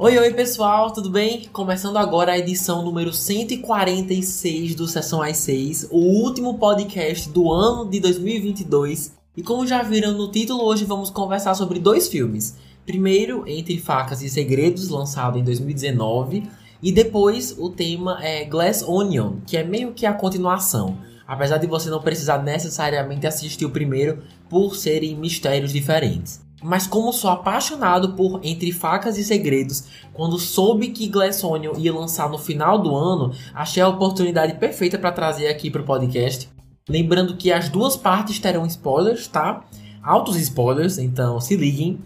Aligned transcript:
Oi, 0.00 0.18
oi 0.18 0.32
pessoal, 0.32 0.92
tudo 0.92 1.10
bem? 1.10 1.48
Começando 1.52 1.96
agora 1.96 2.32
a 2.32 2.38
edição 2.38 2.84
número 2.84 3.12
146 3.12 4.74
do 4.74 4.88
Sessão 4.88 5.22
às 5.22 5.36
6, 5.38 5.88
o 5.90 5.98
último 5.98 6.58
podcast 6.58 7.28
do 7.28 7.52
ano 7.52 7.88
de 7.88 8.00
2022. 8.00 9.12
E 9.36 9.42
como 9.42 9.66
já 9.66 9.82
viram 9.82 10.12
no 10.12 10.30
título, 10.30 10.64
hoje 10.64 10.84
vamos 10.84 11.10
conversar 11.10 11.54
sobre 11.54 11.78
dois 11.78 12.08
filmes. 12.08 12.56
Primeiro, 12.84 13.44
Entre 13.46 13.78
Facas 13.78 14.22
e 14.22 14.28
Segredos, 14.28 14.88
lançado 14.88 15.38
em 15.38 15.44
2019, 15.44 16.44
e 16.82 16.90
depois 16.90 17.56
o 17.58 17.70
tema 17.70 18.18
é 18.24 18.44
Glass 18.44 18.82
Onion, 18.82 19.36
que 19.46 19.56
é 19.56 19.62
meio 19.62 19.92
que 19.92 20.06
a 20.06 20.12
continuação. 20.12 20.96
Apesar 21.28 21.58
de 21.58 21.66
você 21.66 21.90
não 21.90 22.00
precisar 22.00 22.42
necessariamente 22.42 23.26
assistir 23.26 23.66
o 23.66 23.70
primeiro 23.70 24.22
por 24.48 24.74
serem 24.74 25.14
mistérios 25.14 25.74
diferentes. 25.74 26.40
Mas 26.62 26.86
como 26.86 27.12
sou 27.12 27.30
apaixonado 27.30 28.14
por 28.14 28.40
Entre 28.42 28.72
Facas 28.72 29.18
e 29.18 29.22
Segredos, 29.22 29.84
quando 30.14 30.38
soube 30.38 30.88
que 30.88 31.06
Glass 31.06 31.44
Onion 31.44 31.74
ia 31.76 31.94
lançar 31.94 32.30
no 32.30 32.38
final 32.38 32.78
do 32.80 32.96
ano, 32.96 33.32
achei 33.54 33.82
a 33.82 33.88
oportunidade 33.88 34.54
perfeita 34.54 34.98
para 34.98 35.12
trazer 35.12 35.48
aqui 35.48 35.70
para 35.70 35.82
o 35.82 35.84
podcast. 35.84 36.48
Lembrando 36.88 37.36
que 37.36 37.52
as 37.52 37.68
duas 37.68 37.94
partes 37.94 38.38
terão 38.38 38.66
spoilers, 38.66 39.28
tá? 39.28 39.64
Altos 40.02 40.36
spoilers, 40.36 40.96
então 40.96 41.38
se 41.40 41.54
liguem. 41.54 42.00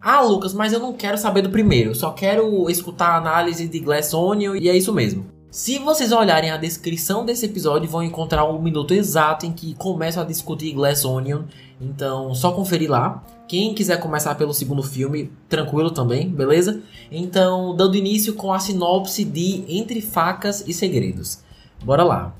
Ah, 0.00 0.22
Lucas, 0.22 0.54
mas 0.54 0.72
eu 0.72 0.78
não 0.78 0.92
quero 0.92 1.18
saber 1.18 1.42
do 1.42 1.50
primeiro, 1.50 1.94
só 1.94 2.12
quero 2.12 2.70
escutar 2.70 3.08
a 3.08 3.16
análise 3.16 3.66
de 3.66 3.80
Glass 3.80 4.14
Onion 4.14 4.54
e 4.54 4.68
é 4.68 4.76
isso 4.76 4.92
mesmo. 4.92 5.37
Se 5.50 5.78
vocês 5.78 6.12
olharem 6.12 6.50
a 6.50 6.58
descrição 6.58 7.24
desse 7.24 7.46
episódio, 7.46 7.88
vão 7.88 8.02
encontrar 8.02 8.44
o 8.44 8.60
minuto 8.60 8.92
exato 8.92 9.46
em 9.46 9.52
que 9.52 9.74
começo 9.74 10.20
a 10.20 10.24
discutir 10.24 10.74
Glass 10.74 11.06
Onion, 11.06 11.44
então 11.80 12.34
só 12.34 12.52
conferir 12.52 12.90
lá. 12.90 13.24
Quem 13.48 13.74
quiser 13.74 13.98
começar 13.98 14.34
pelo 14.34 14.52
segundo 14.52 14.82
filme, 14.82 15.32
tranquilo 15.48 15.90
também, 15.90 16.28
beleza? 16.28 16.82
Então, 17.10 17.74
dando 17.74 17.96
início 17.96 18.34
com 18.34 18.52
a 18.52 18.58
sinopse 18.58 19.24
de 19.24 19.64
Entre 19.66 20.02
Facas 20.02 20.64
e 20.66 20.74
Segredos. 20.74 21.38
Bora 21.82 22.04
lá! 22.04 22.36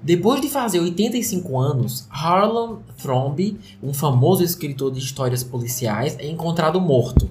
Depois 0.00 0.40
de 0.40 0.48
fazer 0.48 0.78
85 0.78 1.58
anos, 1.58 2.06
Harlan 2.08 2.76
Thrombey, 3.02 3.58
um 3.82 3.92
famoso 3.92 4.44
escritor 4.44 4.92
de 4.92 5.00
histórias 5.00 5.42
policiais, 5.42 6.16
é 6.20 6.28
encontrado 6.28 6.80
morto. 6.80 7.28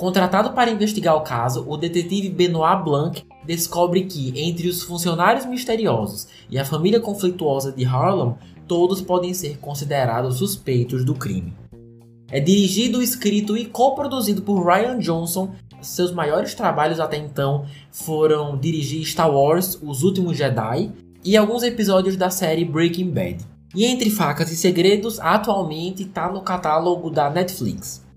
Contratado 0.00 0.52
para 0.52 0.70
investigar 0.70 1.14
o 1.14 1.20
caso, 1.20 1.62
o 1.68 1.76
detetive 1.76 2.30
Benoit 2.30 2.82
Blanc 2.82 3.22
descobre 3.44 4.04
que, 4.06 4.32
entre 4.34 4.66
os 4.66 4.82
funcionários 4.82 5.44
misteriosos 5.44 6.26
e 6.48 6.58
a 6.58 6.64
família 6.64 6.98
conflituosa 6.98 7.70
de 7.70 7.84
Harlan, 7.84 8.34
todos 8.66 9.02
podem 9.02 9.34
ser 9.34 9.58
considerados 9.58 10.38
suspeitos 10.38 11.04
do 11.04 11.14
crime. 11.14 11.52
É 12.30 12.40
dirigido, 12.40 13.02
escrito 13.02 13.58
e 13.58 13.66
coproduzido 13.66 14.40
por 14.40 14.66
Ryan 14.66 14.98
Johnson. 15.00 15.50
Seus 15.82 16.12
maiores 16.12 16.54
trabalhos 16.54 16.98
até 16.98 17.18
então 17.18 17.66
foram 17.90 18.56
dirigir 18.56 19.04
Star 19.04 19.30
Wars 19.30 19.78
Os 19.82 20.02
Últimos 20.02 20.34
Jedi 20.34 20.90
e 21.22 21.36
alguns 21.36 21.62
episódios 21.62 22.16
da 22.16 22.30
série 22.30 22.64
Breaking 22.64 23.10
Bad. 23.10 23.44
E 23.74 23.84
Entre 23.84 24.08
Facas 24.08 24.50
e 24.50 24.56
Segredos 24.56 25.20
atualmente 25.20 26.04
está 26.04 26.32
no 26.32 26.40
catálogo 26.40 27.10
da 27.10 27.28
Netflix. 27.28 28.08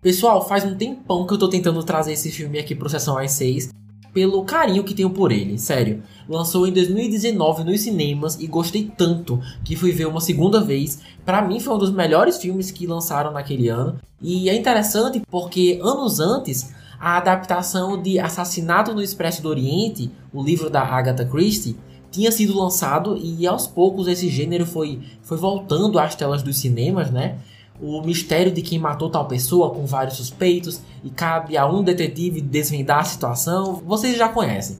Pessoal, 0.00 0.46
faz 0.46 0.64
um 0.64 0.76
tempão 0.76 1.26
que 1.26 1.34
eu 1.34 1.38
tô 1.38 1.48
tentando 1.48 1.82
trazer 1.82 2.12
esse 2.12 2.30
filme 2.30 2.56
aqui 2.56 2.72
pro 2.72 2.88
Sessão 2.88 3.18
às 3.18 3.32
6 3.32 3.70
pelo 4.14 4.44
carinho 4.44 4.84
que 4.84 4.94
tenho 4.94 5.10
por 5.10 5.30
ele, 5.30 5.58
sério. 5.58 6.02
Lançou 6.28 6.66
em 6.66 6.72
2019 6.72 7.64
nos 7.64 7.80
cinemas 7.80 8.38
e 8.40 8.46
gostei 8.46 8.90
tanto 8.96 9.40
que 9.64 9.76
fui 9.76 9.92
ver 9.92 10.06
uma 10.06 10.20
segunda 10.20 10.60
vez. 10.60 11.00
Para 11.24 11.42
mim 11.42 11.60
foi 11.60 11.74
um 11.74 11.78
dos 11.78 11.90
melhores 11.90 12.38
filmes 12.38 12.70
que 12.70 12.86
lançaram 12.86 13.32
naquele 13.32 13.68
ano. 13.68 13.98
E 14.22 14.48
é 14.48 14.56
interessante 14.56 15.20
porque 15.30 15.78
anos 15.82 16.20
antes 16.20 16.72
a 16.98 17.16
adaptação 17.16 18.00
de 18.00 18.18
Assassinato 18.18 18.94
no 18.94 19.02
Expresso 19.02 19.42
do 19.42 19.48
Oriente, 19.48 20.10
o 20.32 20.42
livro 20.42 20.70
da 20.70 20.82
Agatha 20.82 21.24
Christie, 21.24 21.76
tinha 22.10 22.32
sido 22.32 22.58
lançado 22.58 23.16
e 23.16 23.46
aos 23.46 23.66
poucos 23.66 24.08
esse 24.08 24.28
gênero 24.28 24.64
foi, 24.64 25.00
foi 25.22 25.36
voltando 25.36 25.98
às 25.98 26.14
telas 26.14 26.42
dos 26.42 26.56
cinemas, 26.56 27.10
né? 27.10 27.38
O 27.80 28.02
mistério 28.02 28.52
de 28.52 28.62
quem 28.62 28.78
matou 28.78 29.10
tal 29.10 29.26
pessoa 29.26 29.70
com 29.70 29.86
vários 29.86 30.16
suspeitos 30.16 30.80
e 31.04 31.10
cabe 31.10 31.56
a 31.56 31.66
um 31.66 31.82
detetive 31.82 32.40
desvendar 32.40 33.00
a 33.00 33.04
situação, 33.04 33.82
vocês 33.86 34.16
já 34.16 34.28
conhecem. 34.28 34.78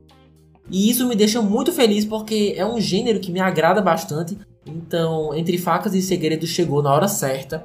E 0.71 0.91
isso 0.91 1.07
me 1.07 1.17
deixa 1.17 1.41
muito 1.41 1.73
feliz 1.73 2.05
porque 2.05 2.55
é 2.57 2.67
um 2.67 2.81
gênero 2.81 3.21
que 3.21 3.33
me 3.33 3.41
agrada 3.41 3.81
bastante. 3.81 4.37
Então, 4.67 5.35
Entre 5.35 5.57
Facas 5.57 5.95
e 5.95 6.03
Segredos 6.03 6.51
chegou 6.51 6.83
na 6.83 6.93
hora 6.93 7.09
certa. 7.09 7.65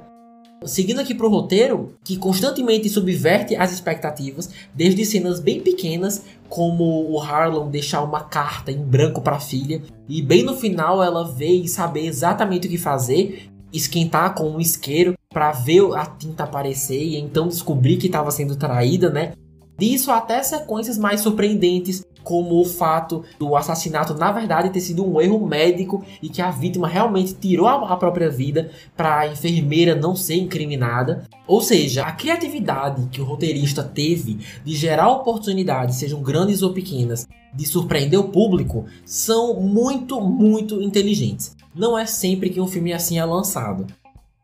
Seguindo 0.64 1.00
aqui 1.00 1.14
pro 1.14 1.28
roteiro, 1.28 1.94
que 2.02 2.16
constantemente 2.16 2.88
subverte 2.88 3.54
as 3.54 3.70
expectativas, 3.70 4.48
desde 4.74 5.04
cenas 5.04 5.38
bem 5.38 5.60
pequenas, 5.60 6.24
como 6.48 7.10
o 7.10 7.20
Harlan 7.20 7.68
deixar 7.68 8.02
uma 8.02 8.22
carta 8.22 8.72
em 8.72 8.82
branco 8.82 9.20
para 9.20 9.36
a 9.36 9.40
filha, 9.40 9.82
e 10.08 10.22
bem 10.22 10.42
no 10.42 10.56
final 10.56 11.02
ela 11.02 11.30
vê 11.30 11.50
e 11.50 11.68
saber 11.68 12.06
exatamente 12.06 12.66
o 12.66 12.70
que 12.70 12.78
fazer, 12.78 13.50
esquentar 13.70 14.34
com 14.34 14.48
um 14.48 14.60
isqueiro 14.60 15.14
para 15.34 15.50
ver 15.50 15.82
a 15.94 16.06
tinta 16.06 16.44
aparecer 16.44 17.02
e 17.02 17.18
então 17.18 17.48
descobrir 17.48 17.96
que 17.96 18.06
estava 18.06 18.30
sendo 18.30 18.54
traída, 18.54 19.10
né? 19.10 19.32
Disso 19.76 20.12
até 20.12 20.40
sequências 20.40 20.96
mais 20.96 21.20
surpreendentes, 21.20 22.06
como 22.22 22.60
o 22.60 22.64
fato 22.64 23.24
do 23.38 23.56
assassinato 23.56 24.14
na 24.14 24.30
verdade 24.30 24.70
ter 24.70 24.80
sido 24.80 25.04
um 25.04 25.20
erro 25.20 25.44
médico 25.44 26.02
e 26.22 26.28
que 26.28 26.40
a 26.40 26.50
vítima 26.50 26.86
realmente 26.86 27.34
tirou 27.34 27.66
a 27.66 27.96
própria 27.96 28.30
vida 28.30 28.70
para 28.96 29.18
a 29.18 29.26
enfermeira 29.26 29.96
não 29.96 30.14
ser 30.14 30.36
incriminada. 30.36 31.24
Ou 31.46 31.60
seja, 31.60 32.04
a 32.04 32.12
criatividade 32.12 33.08
que 33.10 33.20
o 33.20 33.24
roteirista 33.24 33.82
teve 33.82 34.38
de 34.64 34.74
gerar 34.74 35.10
oportunidades, 35.10 35.96
sejam 35.96 36.22
grandes 36.22 36.62
ou 36.62 36.72
pequenas, 36.72 37.26
de 37.52 37.66
surpreender 37.66 38.18
o 38.18 38.28
público, 38.28 38.86
são 39.04 39.60
muito, 39.60 40.20
muito 40.20 40.80
inteligentes. 40.80 41.56
Não 41.74 41.98
é 41.98 42.06
sempre 42.06 42.48
que 42.50 42.60
um 42.60 42.68
filme 42.68 42.92
assim 42.92 43.18
é 43.18 43.24
lançado. 43.24 43.86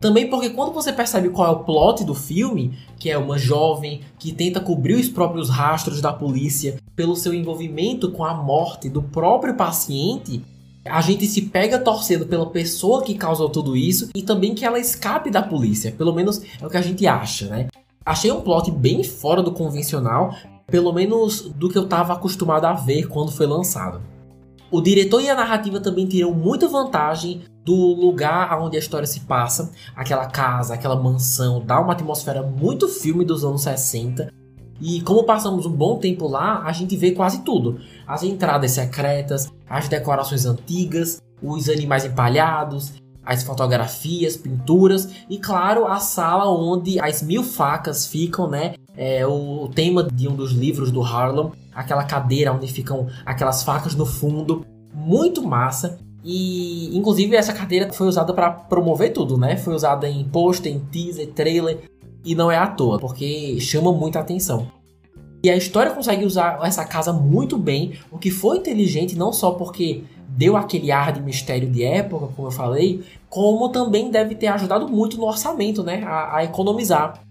Também 0.01 0.31
porque 0.31 0.49
quando 0.49 0.73
você 0.73 0.95
percebe 0.95 1.29
qual 1.29 1.47
é 1.47 1.51
o 1.51 1.63
plot 1.63 2.05
do 2.05 2.15
filme, 2.15 2.73
que 2.99 3.11
é 3.11 3.19
uma 3.19 3.37
jovem 3.37 4.01
que 4.19 4.33
tenta 4.33 4.59
cobrir 4.59 4.95
os 4.95 5.11
próprios 5.11 5.51
rastros 5.51 6.01
da 6.01 6.11
polícia 6.11 6.79
pelo 6.97 7.15
seu 7.15 7.35
envolvimento 7.35 8.11
com 8.11 8.25
a 8.25 8.33
morte 8.33 8.89
do 8.89 9.03
próprio 9.03 9.55
paciente, 9.55 10.43
a 10.87 11.03
gente 11.03 11.27
se 11.27 11.43
pega 11.43 11.79
torcendo 11.79 12.27
pela 12.27 12.47
pessoa 12.47 13.03
que 13.03 13.15
causou 13.15 13.51
tudo 13.51 13.77
isso 13.77 14.09
e 14.15 14.23
também 14.23 14.55
que 14.55 14.65
ela 14.65 14.79
escape 14.79 15.31
da 15.31 15.43
polícia. 15.43 15.93
Pelo 15.93 16.15
menos 16.15 16.41
é 16.59 16.67
o 16.67 16.71
que 16.71 16.79
a 16.79 16.83
gente 16.83 17.07
acha, 17.07 17.49
né? 17.49 17.69
Achei 18.03 18.33
um 18.33 18.41
plot 18.41 18.71
bem 18.71 19.05
fora 19.05 19.43
do 19.43 19.53
convencional, 19.53 20.35
pelo 20.67 20.95
menos 20.95 21.43
do 21.43 21.69
que 21.69 21.77
eu 21.77 21.85
estava 21.85 22.15
acostumado 22.15 22.65
a 22.65 22.73
ver 22.73 23.07
quando 23.07 23.31
foi 23.31 23.47
lançado. 23.47 24.01
O 24.73 24.81
diretor 24.81 25.21
e 25.21 25.29
a 25.29 25.35
narrativa 25.35 25.81
também 25.81 26.07
tiram 26.07 26.33
muita 26.33 26.69
vantagem 26.69 27.43
do 27.65 27.75
lugar 27.75 28.57
onde 28.61 28.77
a 28.77 28.79
história 28.81 29.07
se 29.07 29.21
passa, 29.21 29.73
aquela 29.97 30.27
casa, 30.27 30.75
aquela 30.75 30.95
mansão, 30.95 31.61
dá 31.65 31.81
uma 31.81 31.93
atmosfera 31.93 32.41
muito 32.41 32.87
filme 32.89 33.25
dos 33.25 33.45
anos 33.45 33.63
60. 33.63 34.33
E 34.81 35.01
como 35.01 35.25
passamos 35.25 35.67
um 35.67 35.73
bom 35.73 35.99
tempo 35.99 36.29
lá, 36.29 36.63
a 36.65 36.71
gente 36.71 36.97
vê 36.97 37.11
quase 37.11 37.43
tudo: 37.43 37.81
as 38.07 38.23
entradas 38.23 38.71
secretas, 38.71 39.53
as 39.69 39.89
decorações 39.89 40.47
antigas, 40.47 41.21
os 41.43 41.69
animais 41.69 42.05
empalhados, 42.05 42.93
as 43.25 43.43
fotografias, 43.43 44.37
pinturas 44.37 45.09
e, 45.29 45.37
claro, 45.39 45.87
a 45.87 45.99
sala 45.99 46.49
onde 46.49 47.01
as 47.01 47.23
mil 47.23 47.43
facas 47.43 48.07
ficam, 48.07 48.49
né? 48.49 48.75
É 48.97 49.27
o 49.27 49.69
tema 49.75 50.05
de 50.05 50.29
um 50.29 50.35
dos 50.35 50.53
livros 50.53 50.91
do 50.91 51.03
Harlem 51.03 51.51
aquela 51.81 52.05
cadeira 52.05 52.53
onde 52.53 52.67
ficam 52.67 53.09
aquelas 53.25 53.63
facas 53.63 53.95
no 53.95 54.07
fundo, 54.07 54.65
muito 54.95 55.43
massa. 55.43 55.99
E 56.23 56.97
inclusive 56.97 57.35
essa 57.35 57.53
cadeira 57.53 57.93
foi 57.93 58.07
usada 58.07 58.33
para 58.35 58.51
promover 58.51 59.13
tudo, 59.13 59.39
né? 59.39 59.57
Foi 59.57 59.75
usada 59.75 60.09
em 60.09 60.23
pôster, 60.25 60.73
em 60.73 60.79
teaser, 60.79 61.33
trailer 61.33 61.79
e 62.25 62.35
não 62.35 62.51
é 62.51 62.59
à 62.59 62.67
toa, 62.67 62.99
porque 62.99 63.59
chama 63.61 63.91
muita 63.93 64.21
atenção. 64.21 64.69
E 65.43 65.49
a 65.49 65.57
história 65.57 65.93
consegue 65.93 66.27
usar 66.27 66.61
essa 66.63 66.85
casa 66.85 67.15
muito 67.15 67.57
bem, 67.57 67.95
o 68.13 68.19
que 68.19 68.31
foi 68.31 68.59
inteligente 68.59 69.17
não 69.17 69.33
só 69.33 69.53
porque 69.53 70.05
deu 70.29 70.55
aquele 70.55 70.93
ar 70.93 71.13
de 71.13 71.23
mistério 71.23 71.71
de 71.71 71.83
época, 71.83 72.29
como 72.37 72.49
eu 72.49 72.53
falei, 72.53 73.03
como 73.31 73.71
também 73.71 74.11
deve 74.11 74.35
ter 74.35 74.49
ajudado 74.49 74.87
muito 74.87 75.17
no 75.17 75.25
orçamento, 75.25 75.83
né? 75.83 76.05
A, 76.05 76.37
a 76.37 76.45
economizar. 76.45 77.25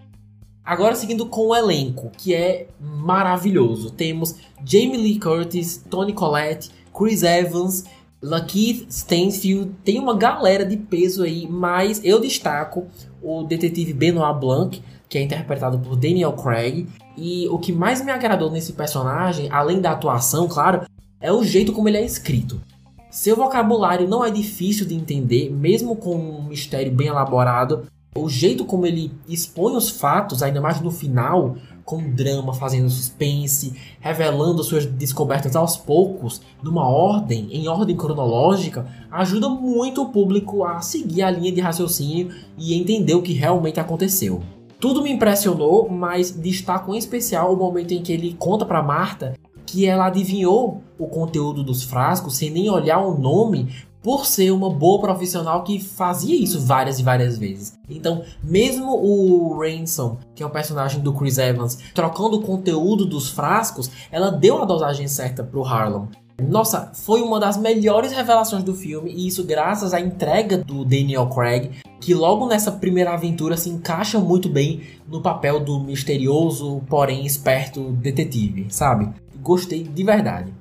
Agora 0.70 0.94
seguindo 0.94 1.26
com 1.26 1.48
o 1.48 1.56
elenco, 1.56 2.12
que 2.16 2.32
é 2.32 2.68
maravilhoso. 2.80 3.90
Temos 3.90 4.36
Jamie 4.64 4.98
Lee 4.98 5.20
Curtis, 5.20 5.84
Tony 5.90 6.14
Collette, 6.14 6.70
Chris 6.96 7.24
Evans, 7.24 7.86
Lakeith 8.22 8.86
Stanfield. 8.88 9.72
Tem 9.84 9.98
uma 9.98 10.16
galera 10.16 10.64
de 10.64 10.78
peso 10.78 11.24
aí, 11.24 11.48
mas 11.50 12.06
eu 12.06 12.22
destaco 12.22 12.86
o 13.20 13.42
detetive 13.42 13.94
Benoit 13.94 14.40
Blanc, 14.40 14.80
que 15.10 15.18
é 15.18 15.24
interpretado 15.24 15.80
por 15.80 15.96
Daniel 15.96 16.34
Craig. 16.34 16.88
E 17.18 17.48
o 17.48 17.58
que 17.58 17.74
mais 17.74 18.06
me 18.06 18.12
agradou 18.12 18.52
nesse 18.52 18.74
personagem, 18.74 19.50
além 19.52 19.82
da 19.82 19.94
atuação, 19.94 20.48
claro, 20.48 20.84
é 21.20 21.34
o 21.34 21.44
jeito 21.44 21.74
como 21.74 21.90
ele 21.90 21.98
é 21.98 22.06
escrito. 22.06 22.62
Seu 23.10 23.36
vocabulário 23.36 24.08
não 24.08 24.24
é 24.24 24.30
difícil 24.30 24.86
de 24.86 24.94
entender, 24.94 25.50
mesmo 25.50 25.96
com 25.96 26.16
um 26.16 26.44
mistério 26.44 26.92
bem 26.92 27.08
elaborado. 27.08 27.88
O 28.16 28.28
jeito 28.28 28.66
como 28.66 28.88
ele 28.88 29.12
expõe 29.28 29.76
os 29.76 29.90
fatos, 29.90 30.42
ainda 30.42 30.60
mais 30.60 30.82
no 30.82 30.90
final, 30.90 31.56
com 31.86 32.10
drama, 32.10 32.54
fazendo 32.54 32.90
suspense, 32.90 33.74
revelando 34.00 34.64
suas 34.64 34.86
descobertas 34.86 35.56
aos 35.56 35.78
poucos, 35.78 36.42
numa 36.64 36.88
ordem, 36.88 37.48
em 37.52 37.68
ordem 37.68 37.96
cronológica, 37.96 38.88
ajuda 39.12 39.48
muito 39.48 40.02
o 40.02 40.10
público 40.10 40.64
a 40.64 40.82
seguir 40.82 41.22
a 41.22 41.30
linha 41.30 41.52
de 41.52 41.62
raciocínio 41.62 42.34
e 42.58 42.74
entender 42.74 43.14
o 43.14 43.22
que 43.22 43.34
realmente 43.34 43.80
aconteceu. 43.80 44.42
Tudo 44.80 45.04
me 45.04 45.12
impressionou, 45.12 45.88
mas 45.88 46.32
destaco 46.32 46.96
em 46.96 46.98
especial 46.98 47.54
o 47.54 47.58
momento 47.58 47.94
em 47.94 48.02
que 48.02 48.12
ele 48.12 48.36
conta 48.40 48.66
para 48.66 48.82
Marta 48.82 49.36
que 49.66 49.86
ela 49.86 50.08
adivinhou 50.08 50.82
o 50.98 51.06
conteúdo 51.08 51.64
dos 51.64 51.84
frascos 51.84 52.38
sem 52.38 52.50
nem 52.50 52.72
olhar 52.72 53.00
o 53.00 53.16
nome 53.16 53.70
por 54.02 54.26
ser 54.26 54.52
uma 54.52 54.70
boa 54.70 55.00
profissional 55.00 55.64
que 55.64 55.80
fazia 55.80 56.36
isso 56.36 56.60
várias 56.60 57.00
e 57.00 57.04
várias 57.04 57.38
vezes. 57.38 57.78
Então, 57.90 58.24
mesmo 58.44 58.96
o 58.96 59.60
Ransom, 59.60 60.18
que 60.36 60.44
é 60.44 60.46
o 60.46 60.50
personagem 60.50 61.02
do 61.02 61.14
Chris 61.14 61.38
Evans, 61.38 61.78
trocando 61.94 62.38
o 62.38 62.42
conteúdo 62.42 63.06
dos 63.06 63.30
frascos, 63.30 63.90
ela 64.12 64.32
deu 64.32 64.62
a 64.62 64.66
dosagem 64.66 65.08
certa 65.08 65.44
pro 65.44 65.64
Harlan. 65.64 66.08
Nossa, 66.48 66.92
foi 66.94 67.22
uma 67.22 67.40
das 67.40 67.58
melhores 67.58 68.14
revelações 68.14 68.64
do 68.64 68.74
filme, 68.74 69.12
e 69.12 69.28
isso 69.28 69.44
graças 69.44 69.94
à 69.94 70.00
entrega 70.00 70.60
do 70.60 70.86
Daniel 70.86 71.28
Craig, 71.28 71.72
que 72.00 72.14
logo 72.14 72.48
nessa 72.48 72.72
primeira 72.72 73.14
aventura 73.14 73.58
se 73.58 73.70
encaixa 73.70 74.20
muito 74.20 74.48
bem 74.48 74.82
no 75.08 75.22
papel 75.22 75.60
do 75.60 75.80
misterioso, 75.80 76.82
porém 76.90 77.26
esperto 77.26 77.92
detetive, 77.92 78.68
sabe? 78.70 79.10
Gostei 79.42 79.84
de 79.84 80.04
verdade. 80.04 80.54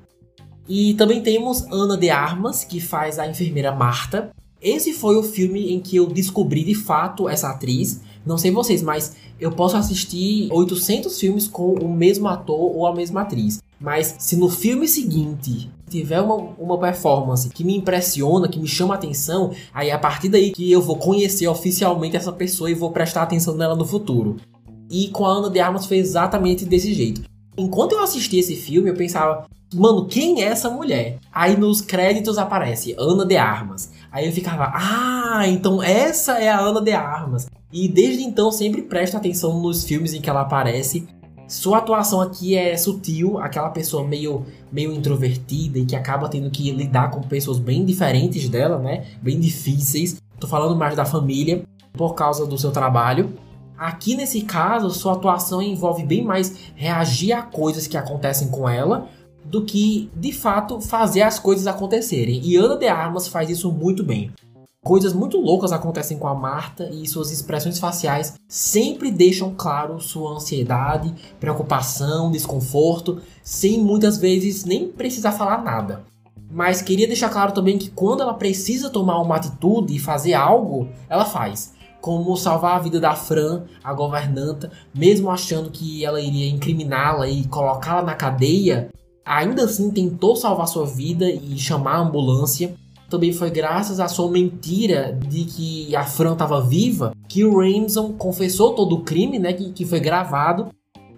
E 0.68 0.92
também 0.94 1.22
temos 1.22 1.64
Ana 1.72 1.96
de 1.96 2.10
Armas, 2.10 2.62
que 2.62 2.78
faz 2.78 3.18
a 3.18 3.26
enfermeira 3.26 3.72
Marta. 3.72 4.30
Esse 4.60 4.92
foi 4.92 5.16
o 5.16 5.22
filme 5.22 5.72
em 5.72 5.80
que 5.80 5.96
eu 5.96 6.06
descobri 6.06 6.62
de 6.62 6.74
fato 6.74 7.28
essa 7.28 7.48
atriz. 7.48 8.00
Não 8.26 8.36
sei 8.36 8.50
vocês, 8.50 8.82
mas 8.82 9.16
eu 9.40 9.50
posso 9.52 9.76
assistir 9.76 10.48
800 10.52 11.18
filmes 11.18 11.48
com 11.48 11.72
o 11.74 11.88
mesmo 11.88 12.28
ator 12.28 12.76
ou 12.76 12.86
a 12.86 12.94
mesma 12.94 13.22
atriz. 13.22 13.62
Mas 13.80 14.16
se 14.18 14.36
no 14.36 14.50
filme 14.50 14.88
seguinte 14.88 15.70
tiver 15.88 16.20
uma, 16.20 16.34
uma 16.34 16.78
performance 16.78 17.48
que 17.48 17.64
me 17.64 17.76
impressiona, 17.76 18.48
que 18.48 18.58
me 18.58 18.66
chama 18.66 18.94
atenção, 18.94 19.52
aí 19.72 19.88
é 19.88 19.92
a 19.92 19.98
partir 19.98 20.28
daí 20.28 20.50
que 20.50 20.70
eu 20.70 20.82
vou 20.82 20.96
conhecer 20.96 21.46
oficialmente 21.46 22.16
essa 22.16 22.32
pessoa 22.32 22.70
e 22.70 22.74
vou 22.74 22.90
prestar 22.90 23.22
atenção 23.22 23.56
nela 23.56 23.76
no 23.76 23.86
futuro. 23.86 24.36
E 24.90 25.08
com 25.08 25.24
a 25.24 25.30
Ana 25.30 25.48
de 25.48 25.60
Armas 25.60 25.86
foi 25.86 25.98
exatamente 25.98 26.64
desse 26.64 26.92
jeito. 26.92 27.22
Enquanto 27.56 27.92
eu 27.92 28.02
assisti 28.02 28.38
esse 28.38 28.56
filme, 28.56 28.90
eu 28.90 28.94
pensava, 28.94 29.46
mano, 29.74 30.06
quem 30.06 30.42
é 30.42 30.46
essa 30.46 30.70
mulher? 30.70 31.18
Aí 31.32 31.56
nos 31.56 31.80
créditos 31.80 32.38
aparece 32.38 32.94
Ana 32.98 33.24
de 33.24 33.36
Armas. 33.36 33.90
Aí 34.10 34.26
eu 34.26 34.32
ficava, 34.32 34.72
ah, 34.74 35.46
então 35.46 35.82
essa 35.82 36.38
é 36.38 36.48
a 36.48 36.58
Ana 36.58 36.80
de 36.80 36.92
Armas. 36.92 37.48
E 37.72 37.86
desde 37.88 38.22
então 38.22 38.50
sempre 38.50 38.82
presto 38.82 39.16
atenção 39.16 39.60
nos 39.60 39.84
filmes 39.84 40.14
em 40.14 40.20
que 40.20 40.30
ela 40.30 40.40
aparece. 40.40 41.06
Sua 41.46 41.78
atuação 41.78 42.20
aqui 42.20 42.54
é 42.54 42.76
sutil, 42.76 43.38
aquela 43.38 43.70
pessoa 43.70 44.06
meio, 44.06 44.44
meio 44.70 44.92
introvertida 44.92 45.78
e 45.78 45.86
que 45.86 45.96
acaba 45.96 46.28
tendo 46.28 46.50
que 46.50 46.70
lidar 46.70 47.10
com 47.10 47.22
pessoas 47.22 47.58
bem 47.58 47.84
diferentes 47.86 48.48
dela, 48.48 48.78
né? 48.78 49.06
Bem 49.22 49.40
difíceis. 49.40 50.20
Tô 50.38 50.46
falando 50.46 50.76
mais 50.76 50.94
da 50.94 51.06
família 51.06 51.64
por 51.94 52.14
causa 52.14 52.46
do 52.46 52.58
seu 52.58 52.70
trabalho. 52.70 53.32
Aqui 53.78 54.14
nesse 54.14 54.42
caso, 54.42 54.90
sua 54.90 55.14
atuação 55.14 55.62
envolve 55.62 56.04
bem 56.04 56.22
mais 56.22 56.54
reagir 56.74 57.32
a 57.32 57.42
coisas 57.42 57.86
que 57.86 57.96
acontecem 57.96 58.48
com 58.48 58.68
ela 58.68 59.08
do 59.50 59.64
que 59.64 60.10
de 60.14 60.32
fato 60.32 60.80
fazer 60.80 61.22
as 61.22 61.38
coisas 61.38 61.66
acontecerem. 61.66 62.40
E 62.44 62.56
Ana 62.56 62.76
de 62.76 62.86
Armas 62.86 63.28
faz 63.28 63.50
isso 63.50 63.72
muito 63.72 64.04
bem. 64.04 64.30
Coisas 64.82 65.12
muito 65.12 65.38
loucas 65.38 65.72
acontecem 65.72 66.18
com 66.18 66.28
a 66.28 66.34
Marta 66.34 66.88
e 66.92 67.06
suas 67.06 67.32
expressões 67.32 67.78
faciais 67.78 68.34
sempre 68.48 69.10
deixam 69.10 69.52
claro 69.54 70.00
sua 70.00 70.32
ansiedade, 70.32 71.14
preocupação, 71.40 72.30
desconforto, 72.30 73.20
sem 73.42 73.78
muitas 73.82 74.16
vezes 74.18 74.64
nem 74.64 74.88
precisar 74.88 75.32
falar 75.32 75.62
nada. 75.62 76.04
Mas 76.50 76.80
queria 76.80 77.06
deixar 77.06 77.28
claro 77.28 77.52
também 77.52 77.76
que 77.76 77.90
quando 77.90 78.22
ela 78.22 78.32
precisa 78.32 78.88
tomar 78.88 79.20
uma 79.20 79.36
atitude 79.36 79.94
e 79.94 79.98
fazer 79.98 80.34
algo, 80.34 80.88
ela 81.08 81.24
faz 81.24 81.74
como 82.00 82.36
salvar 82.36 82.76
a 82.76 82.78
vida 82.78 83.00
da 83.00 83.14
Fran, 83.14 83.64
a 83.82 83.92
governanta, 83.92 84.70
mesmo 84.94 85.30
achando 85.30 85.70
que 85.70 86.04
ela 86.04 86.20
iria 86.20 86.48
incriminá-la 86.48 87.28
e 87.28 87.44
colocá-la 87.48 88.02
na 88.02 88.14
cadeia, 88.14 88.88
ainda 89.28 89.64
assim 89.64 89.90
tentou 89.90 90.34
salvar 90.34 90.66
sua 90.66 90.86
vida 90.86 91.30
e 91.30 91.58
chamar 91.58 91.96
a 91.96 92.00
ambulância. 92.00 92.74
Também 93.10 93.32
foi 93.32 93.50
graças 93.50 94.00
à 94.00 94.08
sua 94.08 94.30
mentira 94.30 95.18
de 95.28 95.44
que 95.44 95.94
a 95.94 96.04
Fran 96.04 96.32
estava 96.32 96.60
viva 96.60 97.12
que 97.28 97.44
o 97.44 97.58
Ramson 97.58 98.12
confessou 98.14 98.74
todo 98.74 98.96
o 98.96 99.02
crime, 99.02 99.38
né, 99.38 99.52
que, 99.52 99.70
que 99.72 99.84
foi 99.84 100.00
gravado. 100.00 100.68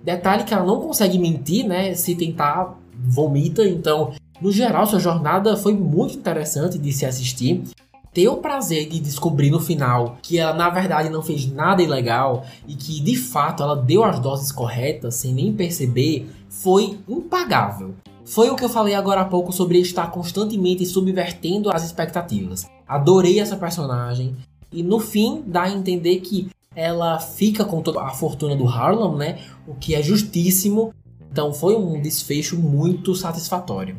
Detalhe 0.02 0.44
que 0.44 0.52
ela 0.52 0.64
não 0.64 0.80
consegue 0.80 1.18
mentir, 1.18 1.66
né, 1.66 1.94
se 1.94 2.14
tentar 2.14 2.78
vomita, 2.94 3.66
então 3.66 4.12
no 4.40 4.50
geral, 4.50 4.86
sua 4.86 4.98
jornada 4.98 5.54
foi 5.54 5.74
muito 5.74 6.16
interessante 6.16 6.78
de 6.78 6.92
se 6.92 7.04
assistir 7.04 7.62
ter 8.12 8.28
o 8.28 8.38
prazer 8.38 8.88
de 8.88 8.98
descobrir 8.98 9.50
no 9.50 9.60
final 9.60 10.18
que 10.22 10.38
ela 10.38 10.52
na 10.52 10.68
verdade 10.68 11.08
não 11.08 11.22
fez 11.22 11.46
nada 11.46 11.82
ilegal 11.82 12.44
e 12.66 12.74
que 12.74 13.00
de 13.00 13.16
fato 13.16 13.62
ela 13.62 13.76
deu 13.76 14.04
as 14.04 14.18
doses 14.18 14.50
corretas 14.50 15.14
sem 15.14 15.32
nem 15.32 15.52
perceber 15.52 16.28
foi 16.48 16.98
impagável. 17.08 17.94
Foi 18.24 18.50
o 18.50 18.56
que 18.56 18.64
eu 18.64 18.68
falei 18.68 18.94
agora 18.94 19.22
há 19.22 19.24
pouco 19.24 19.52
sobre 19.52 19.78
estar 19.78 20.10
constantemente 20.10 20.84
subvertendo 20.86 21.70
as 21.72 21.84
expectativas. 21.84 22.66
Adorei 22.86 23.40
essa 23.40 23.56
personagem 23.56 24.36
e 24.72 24.82
no 24.82 25.00
fim 25.00 25.42
dá 25.46 25.62
a 25.62 25.70
entender 25.70 26.20
que 26.20 26.48
ela 26.74 27.18
fica 27.18 27.64
com 27.64 27.82
toda 27.82 28.00
a 28.02 28.10
fortuna 28.10 28.54
do 28.54 28.68
Harlem, 28.68 29.16
né? 29.16 29.38
O 29.66 29.74
que 29.74 29.94
é 29.94 30.02
justíssimo. 30.02 30.94
Então 31.30 31.52
foi 31.52 31.74
um 31.76 32.00
desfecho 32.00 32.56
muito 32.56 33.14
satisfatório. 33.14 33.96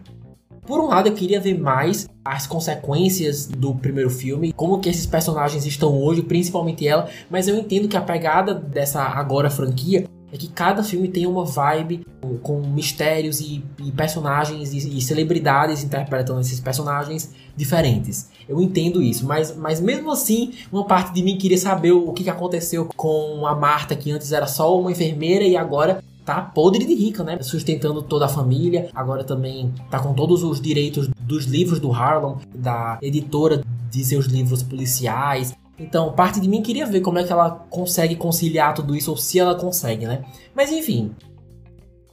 Por 0.65 0.79
um 0.79 0.87
lado, 0.87 1.09
eu 1.09 1.13
queria 1.13 1.39
ver 1.39 1.59
mais 1.59 2.07
as 2.23 2.45
consequências 2.45 3.47
do 3.47 3.73
primeiro 3.73 4.09
filme, 4.09 4.53
como 4.53 4.79
que 4.79 4.89
esses 4.89 5.05
personagens 5.05 5.65
estão 5.65 5.99
hoje, 5.99 6.21
principalmente 6.21 6.87
ela, 6.87 7.09
mas 7.29 7.47
eu 7.47 7.57
entendo 7.57 7.87
que 7.87 7.97
a 7.97 8.01
pegada 8.01 8.53
dessa 8.53 9.01
agora 9.01 9.49
franquia 9.49 10.05
é 10.31 10.37
que 10.37 10.47
cada 10.47 10.81
filme 10.81 11.09
tem 11.09 11.27
uma 11.27 11.43
vibe 11.43 12.05
com, 12.41 12.61
mistérios 12.61 13.41
e, 13.41 13.63
e 13.83 13.91
personagens 13.91 14.71
e, 14.73 14.97
e, 14.97 15.01
celebridades 15.01 15.83
interpretando 15.83 16.39
esses 16.39 16.59
personagens 16.59 17.33
diferentes. 17.55 18.29
Eu 18.47 18.61
entendo 18.61 19.01
isso, 19.01 19.25
mas, 19.25 19.55
mas 19.55 19.81
mesmo 19.81 20.09
assim, 20.09 20.53
uma 20.71 20.85
parte 20.85 21.13
de 21.13 21.21
mim 21.21 21.37
queria 21.37 21.57
saber 21.57 21.91
o, 21.91 22.13
que 22.13 22.29
aconteceu 22.29 22.87
com 22.95 23.45
a 23.45 23.53
Marta, 23.55 23.95
que 23.95 24.09
antes 24.09 24.31
era 24.31 24.47
só 24.47 24.79
uma 24.79 24.91
enfermeira 24.91 25.43
e 25.43 25.57
agora 25.57 26.01
tá 26.25 26.41
podre 26.41 26.85
de 26.85 26.93
rica, 26.93 27.23
né? 27.23 27.41
Sustentando 27.41 28.01
toda 28.01 28.25
a 28.25 28.29
família. 28.29 28.89
Agora 28.93 29.23
também 29.23 29.73
tá 29.89 29.99
com 29.99 30.13
todos 30.13 30.43
os 30.43 30.61
direitos 30.61 31.09
dos 31.19 31.45
livros 31.45 31.79
do 31.79 31.91
Harlem, 31.91 32.35
da 32.53 32.97
editora 33.01 33.63
de 33.89 34.03
seus 34.03 34.25
livros 34.25 34.63
policiais. 34.63 35.53
Então, 35.79 36.13
parte 36.13 36.39
de 36.39 36.47
mim 36.47 36.61
queria 36.61 36.85
ver 36.85 37.01
como 37.01 37.17
é 37.17 37.23
que 37.23 37.31
ela 37.31 37.49
consegue 37.69 38.15
conciliar 38.15 38.73
tudo 38.73 38.95
isso, 38.95 39.09
ou 39.09 39.17
se 39.17 39.39
ela 39.39 39.55
consegue, 39.55 40.05
né? 40.05 40.23
Mas 40.55 40.71
enfim. 40.71 41.11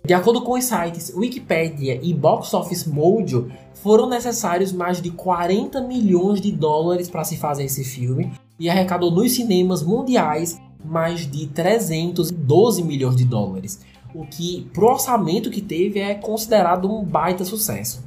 De 0.04 0.14
acordo 0.14 0.40
com 0.40 0.52
os 0.52 0.64
sites 0.64 1.12
Wikipedia 1.14 2.00
e 2.02 2.14
Box 2.14 2.54
Office 2.54 2.86
Mojo, 2.86 3.50
foram 3.74 4.08
necessários 4.08 4.72
mais 4.72 5.02
de 5.02 5.10
40 5.10 5.82
milhões 5.82 6.40
de 6.40 6.50
dólares 6.50 7.10
para 7.10 7.24
se 7.24 7.36
fazer 7.36 7.64
esse 7.64 7.84
filme 7.84 8.32
e 8.58 8.70
arrecadou 8.70 9.10
nos 9.10 9.32
cinemas 9.32 9.82
mundiais 9.82 10.58
mais 10.84 11.30
de 11.30 11.46
312 11.48 12.82
milhões 12.82 13.16
de 13.16 13.24
dólares 13.24 13.80
o 14.18 14.26
que 14.26 14.68
pro 14.72 14.88
orçamento 14.88 15.48
que 15.48 15.60
teve 15.60 16.00
é 16.00 16.12
considerado 16.12 16.90
um 16.90 17.04
baita 17.04 17.44
sucesso. 17.44 18.02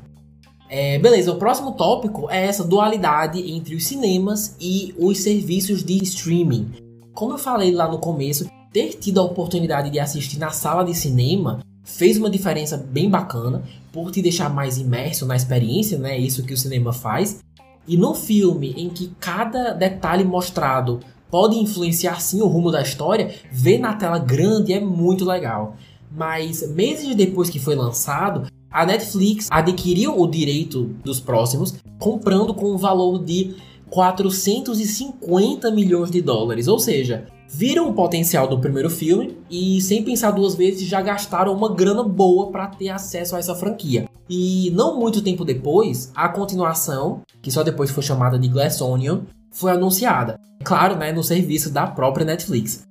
É, 0.69 0.99
beleza, 0.99 1.31
o 1.31 1.37
próximo 1.37 1.71
tópico 1.71 2.29
é 2.29 2.47
essa 2.47 2.65
dualidade 2.65 3.39
entre 3.49 3.75
os 3.75 3.87
cinemas 3.87 4.57
e 4.59 4.93
os 4.97 5.19
serviços 5.19 5.85
de 5.85 6.03
streaming. 6.03 6.69
Como 7.13 7.33
eu 7.33 7.37
falei 7.37 7.71
lá 7.71 7.89
no 7.89 7.97
começo, 7.97 8.49
ter 8.73 8.89
tido 8.95 9.21
a 9.21 9.23
oportunidade 9.23 9.89
de 9.89 9.99
assistir 9.99 10.37
na 10.37 10.49
sala 10.49 10.83
de 10.83 10.93
cinema 10.93 11.61
fez 11.81 12.17
uma 12.17 12.29
diferença 12.29 12.75
bem 12.75 13.09
bacana 13.09 13.63
por 13.91 14.11
te 14.11 14.21
deixar 14.21 14.49
mais 14.49 14.77
imerso 14.77 15.25
na 15.25 15.35
experiência, 15.35 15.97
né? 15.97 16.17
Isso 16.17 16.43
que 16.43 16.53
o 16.53 16.57
cinema 16.57 16.91
faz. 16.91 17.39
E 17.87 17.95
no 17.95 18.13
filme 18.13 18.73
em 18.77 18.89
que 18.89 19.13
cada 19.17 19.71
detalhe 19.71 20.25
mostrado 20.25 20.99
pode 21.29 21.57
influenciar 21.57 22.21
sim 22.21 22.41
o 22.41 22.47
rumo 22.47 22.69
da 22.69 22.81
história, 22.81 23.33
ver 23.49 23.77
na 23.77 23.93
tela 23.93 24.19
grande 24.19 24.73
é 24.73 24.79
muito 24.81 25.23
legal 25.23 25.77
mas 26.11 26.67
meses 26.71 27.15
depois 27.15 27.49
que 27.49 27.59
foi 27.59 27.75
lançado, 27.75 28.47
a 28.69 28.85
Netflix 28.85 29.47
adquiriu 29.51 30.19
o 30.19 30.27
direito 30.27 30.85
dos 31.03 31.19
próximos, 31.19 31.75
comprando 31.99 32.53
com 32.53 32.67
o 32.67 32.77
valor 32.77 33.23
de 33.23 33.55
450 33.89 35.69
milhões 35.71 36.09
de 36.09 36.21
dólares. 36.21 36.67
Ou 36.67 36.79
seja, 36.79 37.27
viram 37.49 37.89
o 37.89 37.93
potencial 37.93 38.47
do 38.47 38.59
primeiro 38.59 38.89
filme 38.89 39.37
e, 39.49 39.81
sem 39.81 40.03
pensar 40.03 40.31
duas 40.31 40.55
vezes, 40.55 40.87
já 40.87 41.01
gastaram 41.01 41.53
uma 41.53 41.73
grana 41.73 42.03
boa 42.03 42.49
para 42.49 42.67
ter 42.67 42.89
acesso 42.89 43.35
a 43.35 43.39
essa 43.39 43.53
franquia. 43.53 44.09
E 44.29 44.71
não 44.73 44.97
muito 44.97 45.21
tempo 45.21 45.43
depois, 45.43 46.11
a 46.15 46.29
continuação, 46.29 47.21
que 47.41 47.51
só 47.51 47.63
depois 47.63 47.91
foi 47.91 48.01
chamada 48.01 48.39
de 48.39 48.47
Glass 48.47 48.79
Onion, 48.81 49.23
foi 49.51 49.71
anunciada. 49.71 50.39
Claro, 50.63 50.95
né, 50.95 51.11
no 51.11 51.23
serviço 51.23 51.69
da 51.69 51.85
própria 51.85 52.25
Netflix. 52.25 52.83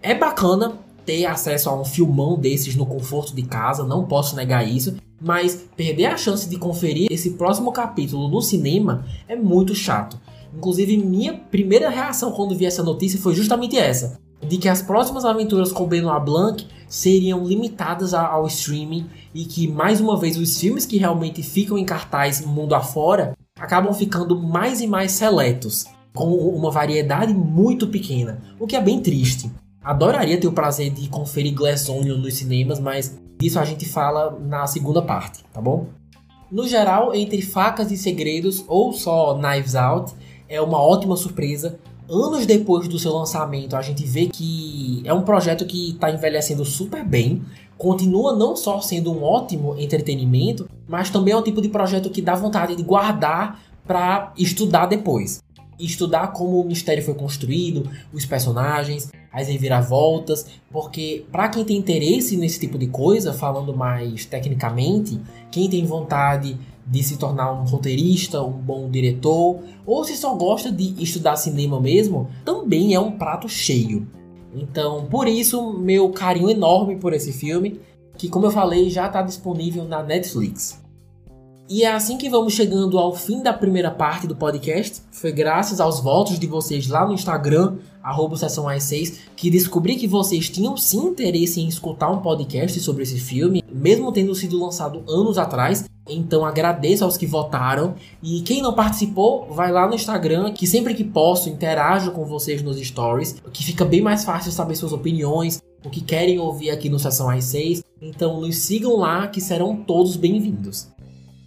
É 0.00 0.14
bacana 0.14 0.74
ter 1.06 1.24
acesso 1.24 1.70
a 1.70 1.80
um 1.80 1.84
filmão 1.84 2.36
desses 2.36 2.74
no 2.74 2.84
conforto 2.84 3.34
de 3.34 3.42
casa, 3.42 3.84
não 3.84 4.04
posso 4.04 4.34
negar 4.34 4.68
isso, 4.68 4.96
mas 5.20 5.64
perder 5.76 6.06
a 6.06 6.16
chance 6.16 6.48
de 6.48 6.58
conferir 6.58 7.06
esse 7.10 7.30
próximo 7.30 7.72
capítulo 7.72 8.28
no 8.28 8.42
cinema 8.42 9.06
é 9.28 9.36
muito 9.36 9.74
chato. 9.74 10.20
Inclusive, 10.54 10.96
minha 10.98 11.34
primeira 11.34 11.88
reação 11.88 12.32
quando 12.32 12.56
vi 12.56 12.66
essa 12.66 12.82
notícia 12.82 13.20
foi 13.20 13.34
justamente 13.34 13.78
essa: 13.78 14.18
de 14.46 14.58
que 14.58 14.68
as 14.68 14.82
próximas 14.82 15.24
aventuras 15.24 15.72
com 15.72 15.86
Benoit 15.86 16.24
Blanc 16.24 16.66
seriam 16.88 17.46
limitadas 17.46 18.12
ao 18.12 18.46
streaming 18.46 19.06
e 19.34 19.44
que, 19.44 19.68
mais 19.68 20.00
uma 20.00 20.18
vez, 20.18 20.36
os 20.36 20.58
filmes 20.58 20.86
que 20.86 20.98
realmente 20.98 21.42
ficam 21.42 21.78
em 21.78 21.84
cartaz 21.84 22.44
mundo 22.44 22.74
afora 22.74 23.36
acabam 23.58 23.92
ficando 23.92 24.40
mais 24.40 24.80
e 24.80 24.86
mais 24.86 25.12
seletos, 25.12 25.86
com 26.14 26.34
uma 26.34 26.70
variedade 26.70 27.32
muito 27.32 27.86
pequena, 27.86 28.40
o 28.58 28.66
que 28.66 28.76
é 28.76 28.80
bem 28.80 29.00
triste. 29.00 29.50
Adoraria 29.86 30.36
ter 30.36 30.48
o 30.48 30.52
prazer 30.52 30.90
de 30.90 31.08
conferir 31.08 31.54
Glass 31.54 31.88
Onion 31.88 32.16
nos 32.16 32.34
cinemas, 32.34 32.80
mas 32.80 33.16
disso 33.38 33.60
a 33.60 33.64
gente 33.64 33.88
fala 33.88 34.36
na 34.40 34.66
segunda 34.66 35.00
parte, 35.00 35.44
tá 35.52 35.60
bom? 35.60 35.86
No 36.50 36.66
geral, 36.66 37.14
entre 37.14 37.40
Facas 37.40 37.92
e 37.92 37.96
Segredos 37.96 38.64
ou 38.66 38.92
só 38.92 39.38
Knives 39.38 39.76
Out, 39.76 40.12
é 40.48 40.60
uma 40.60 40.82
ótima 40.82 41.16
surpresa. 41.16 41.78
Anos 42.10 42.44
depois 42.46 42.88
do 42.88 42.98
seu 42.98 43.12
lançamento, 43.12 43.76
a 43.76 43.82
gente 43.82 44.04
vê 44.04 44.26
que 44.26 45.02
é 45.04 45.14
um 45.14 45.22
projeto 45.22 45.64
que 45.64 45.90
está 45.90 46.10
envelhecendo 46.10 46.64
super 46.64 47.04
bem. 47.04 47.44
Continua 47.78 48.34
não 48.34 48.56
só 48.56 48.80
sendo 48.80 49.12
um 49.12 49.22
ótimo 49.22 49.78
entretenimento, 49.78 50.68
mas 50.88 51.10
também 51.10 51.32
é 51.32 51.36
um 51.36 51.42
tipo 51.42 51.62
de 51.62 51.68
projeto 51.68 52.10
que 52.10 52.20
dá 52.20 52.34
vontade 52.34 52.74
de 52.74 52.82
guardar 52.82 53.62
para 53.86 54.32
estudar 54.36 54.86
depois. 54.86 55.45
Estudar 55.78 56.28
como 56.28 56.60
o 56.60 56.64
mistério 56.64 57.04
foi 57.04 57.14
construído, 57.14 57.90
os 58.12 58.24
personagens, 58.24 59.10
as 59.32 59.48
reviravoltas, 59.48 60.46
porque 60.70 61.26
para 61.30 61.48
quem 61.48 61.64
tem 61.64 61.76
interesse 61.76 62.36
nesse 62.36 62.58
tipo 62.58 62.78
de 62.78 62.86
coisa, 62.86 63.32
falando 63.32 63.76
mais 63.76 64.24
tecnicamente, 64.24 65.20
quem 65.50 65.68
tem 65.68 65.84
vontade 65.84 66.56
de 66.86 67.02
se 67.02 67.18
tornar 67.18 67.52
um 67.52 67.64
roteirista, 67.64 68.42
um 68.42 68.52
bom 68.52 68.88
diretor, 68.88 69.60
ou 69.84 70.04
se 70.04 70.16
só 70.16 70.34
gosta 70.34 70.70
de 70.70 71.02
estudar 71.02 71.36
cinema 71.36 71.80
mesmo, 71.80 72.28
também 72.44 72.94
é 72.94 73.00
um 73.00 73.12
prato 73.12 73.48
cheio. 73.48 74.06
Então, 74.54 75.04
por 75.06 75.28
isso, 75.28 75.72
meu 75.74 76.08
carinho 76.10 76.48
enorme 76.48 76.96
por 76.96 77.12
esse 77.12 77.32
filme, 77.32 77.80
que 78.16 78.28
como 78.28 78.46
eu 78.46 78.50
falei, 78.50 78.88
já 78.88 79.06
está 79.06 79.20
disponível 79.20 79.84
na 79.84 80.02
Netflix. 80.02 80.82
E 81.68 81.82
é 81.82 81.92
assim 81.92 82.16
que 82.16 82.30
vamos 82.30 82.52
chegando 82.52 82.96
ao 82.96 83.12
fim 83.12 83.42
da 83.42 83.52
primeira 83.52 83.90
parte 83.90 84.24
do 84.24 84.36
podcast. 84.36 85.02
Foi 85.10 85.32
graças 85.32 85.80
aos 85.80 85.98
votos 85.98 86.38
de 86.38 86.46
vocês 86.46 86.86
lá 86.86 87.04
no 87.04 87.12
Instagram, 87.12 87.78
arroba 88.00 88.36
sessão 88.36 88.66
6, 88.78 89.18
que 89.34 89.50
descobri 89.50 89.96
que 89.96 90.06
vocês 90.06 90.48
tinham 90.48 90.76
sim 90.76 91.08
interesse 91.08 91.60
em 91.60 91.66
escutar 91.66 92.08
um 92.08 92.22
podcast 92.22 92.78
sobre 92.78 93.02
esse 93.02 93.18
filme, 93.18 93.64
mesmo 93.68 94.12
tendo 94.12 94.32
sido 94.32 94.62
lançado 94.62 95.02
anos 95.08 95.38
atrás. 95.38 95.84
Então 96.08 96.44
agradeço 96.44 97.02
aos 97.02 97.16
que 97.16 97.26
votaram. 97.26 97.96
E 98.22 98.42
quem 98.42 98.62
não 98.62 98.72
participou, 98.72 99.48
vai 99.50 99.72
lá 99.72 99.88
no 99.88 99.94
Instagram, 99.96 100.52
que 100.52 100.68
sempre 100.68 100.94
que 100.94 101.02
posso 101.02 101.48
interajo 101.48 102.12
com 102.12 102.24
vocês 102.24 102.62
nos 102.62 102.78
stories, 102.78 103.42
que 103.52 103.64
fica 103.64 103.84
bem 103.84 104.00
mais 104.00 104.24
fácil 104.24 104.52
saber 104.52 104.76
suas 104.76 104.92
opiniões, 104.92 105.60
o 105.84 105.90
que 105.90 106.00
querem 106.00 106.38
ouvir 106.38 106.70
aqui 106.70 106.88
no 106.88 107.00
Sessão 107.00 107.28
às 107.28 107.44
6. 107.46 107.82
Então 108.00 108.40
nos 108.40 108.56
sigam 108.58 108.96
lá, 108.98 109.26
que 109.26 109.40
serão 109.40 109.74
todos 109.74 110.14
bem-vindos. 110.14 110.94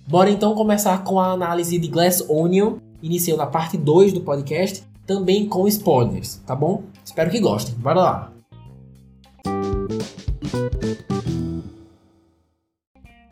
Bora 0.10 0.32
então 0.32 0.56
começar 0.56 1.04
com 1.04 1.20
a 1.20 1.34
análise 1.34 1.78
de 1.78 1.88
Glass 1.88 2.26
Onion, 2.28 2.78
iniciando 3.00 3.44
na 3.44 3.46
parte 3.46 3.78
2 3.78 4.12
do 4.12 4.22
podcast, 4.22 4.84
também 5.06 5.48
com 5.48 5.68
spoilers, 5.68 6.42
tá 6.48 6.56
bom? 6.56 6.82
Espero 7.06 7.30
que 7.30 7.40
gostem. 7.40 7.76
Bora 7.76 8.00
lá! 8.00 8.34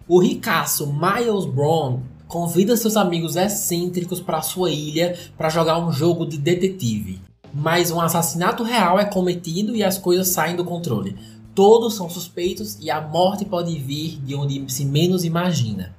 O 0.08 0.20
ricaço 0.20 0.86
Miles 0.86 1.46
Brown 1.46 2.02
convida 2.28 2.78
seus 2.78 2.96
amigos 2.96 3.36
excêntricos 3.36 4.22
para 4.22 4.44
sua 4.44 4.70
ilha 4.70 5.18
para 5.36 5.50
jogar 5.50 5.80
um 5.80 5.92
jogo 5.92 6.28
de 6.28 6.38
detetive. 6.38 7.20
Mas 7.52 7.90
um 7.90 8.00
assassinato 8.00 8.62
real 8.62 9.00
é 9.00 9.06
cometido 9.06 9.76
e 9.76 9.84
as 9.84 9.98
coisas 9.98 10.28
saem 10.28 10.56
do 10.56 10.64
controle. 10.64 11.18
Todos 11.56 11.96
são 11.96 12.08
suspeitos 12.08 12.78
e 12.80 12.92
a 12.92 13.02
morte 13.02 13.46
pode 13.46 13.76
vir 13.80 14.22
de 14.22 14.36
onde 14.36 14.72
se 14.72 14.86
menos 14.86 15.26
imagina. 15.26 15.98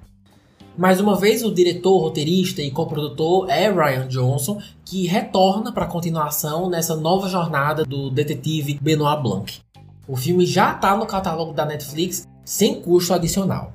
Mais 0.78 1.00
uma 1.00 1.16
vez, 1.16 1.42
o 1.42 1.52
diretor, 1.52 1.98
roteirista 1.98 2.62
e 2.62 2.70
coprodutor 2.70 3.50
é 3.50 3.68
Ryan 3.68 4.06
Johnson, 4.06 4.58
que 4.84 5.08
retorna 5.08 5.72
para 5.72 5.86
a 5.86 5.88
continuação 5.88 6.70
nessa 6.70 6.94
nova 6.94 7.28
jornada 7.28 7.82
do 7.82 8.08
detetive 8.10 8.78
Benoit 8.80 9.20
Blanc. 9.20 9.58
O 10.06 10.14
filme 10.14 10.46
já 10.46 10.70
está 10.70 10.96
no 10.96 11.04
catálogo 11.04 11.52
da 11.52 11.66
Netflix 11.66 12.28
sem 12.44 12.80
custo 12.80 13.12
adicional. 13.12 13.72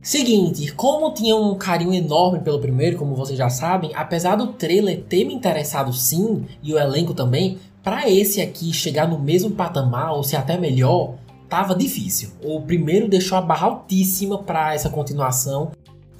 Seguinte, 0.00 0.72
como 0.72 1.12
tinha 1.12 1.36
um 1.36 1.54
carinho 1.54 1.92
enorme 1.92 2.40
pelo 2.40 2.58
primeiro, 2.58 2.96
como 2.96 3.14
vocês 3.14 3.36
já 3.36 3.50
sabem, 3.50 3.90
apesar 3.94 4.34
do 4.34 4.54
trailer 4.54 5.02
ter 5.02 5.26
me 5.26 5.34
interessado 5.34 5.92
sim, 5.92 6.46
e 6.62 6.72
o 6.72 6.78
elenco 6.78 7.12
também, 7.12 7.58
para 7.82 8.08
esse 8.10 8.40
aqui 8.40 8.72
chegar 8.72 9.06
no 9.06 9.18
mesmo 9.18 9.50
patamar, 9.50 10.14
ou 10.14 10.22
se 10.22 10.34
até 10.34 10.56
melhor, 10.56 11.12
tava 11.46 11.74
difícil. 11.74 12.30
O 12.42 12.62
primeiro 12.62 13.06
deixou 13.06 13.36
a 13.36 13.42
barra 13.42 13.66
altíssima 13.66 14.38
para 14.38 14.74
essa 14.74 14.88
continuação, 14.88 15.72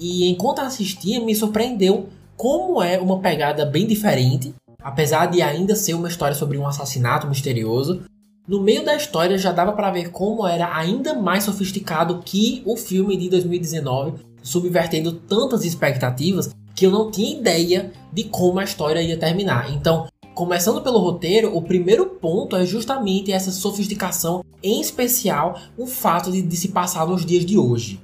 e 0.02 0.28
enquanto 0.28 0.58
assistia, 0.58 1.24
me 1.24 1.32
surpreendeu 1.32 2.08
como 2.36 2.82
é 2.82 2.98
uma 2.98 3.20
pegada 3.20 3.64
bem 3.64 3.86
diferente, 3.86 4.52
apesar 4.82 5.26
de 5.26 5.40
ainda 5.40 5.76
ser 5.76 5.94
uma 5.94 6.08
história 6.08 6.34
sobre 6.34 6.58
um 6.58 6.66
assassinato 6.66 7.28
misterioso. 7.28 8.02
No 8.48 8.60
meio 8.60 8.84
da 8.84 8.96
história 8.96 9.38
já 9.38 9.52
dava 9.52 9.72
para 9.72 9.92
ver 9.92 10.10
como 10.10 10.44
era 10.44 10.76
ainda 10.76 11.14
mais 11.14 11.44
sofisticado 11.44 12.20
que 12.24 12.64
o 12.66 12.76
filme 12.76 13.16
de 13.16 13.30
2019, 13.30 14.14
subvertendo 14.42 15.12
tantas 15.12 15.64
expectativas 15.64 16.52
que 16.74 16.84
eu 16.84 16.90
não 16.90 17.08
tinha 17.08 17.38
ideia 17.38 17.92
de 18.12 18.24
como 18.24 18.58
a 18.58 18.64
história 18.64 19.00
ia 19.00 19.16
terminar. 19.16 19.72
Então, 19.72 20.08
começando 20.34 20.82
pelo 20.82 20.98
roteiro, 20.98 21.56
o 21.56 21.62
primeiro 21.62 22.06
ponto 22.06 22.56
é 22.56 22.66
justamente 22.66 23.30
essa 23.30 23.52
sofisticação, 23.52 24.44
em 24.60 24.80
especial 24.80 25.60
o 25.78 25.86
fato 25.86 26.32
de, 26.32 26.42
de 26.42 26.56
se 26.56 26.70
passar 26.70 27.06
nos 27.06 27.24
dias 27.24 27.46
de 27.46 27.56
hoje. 27.56 28.00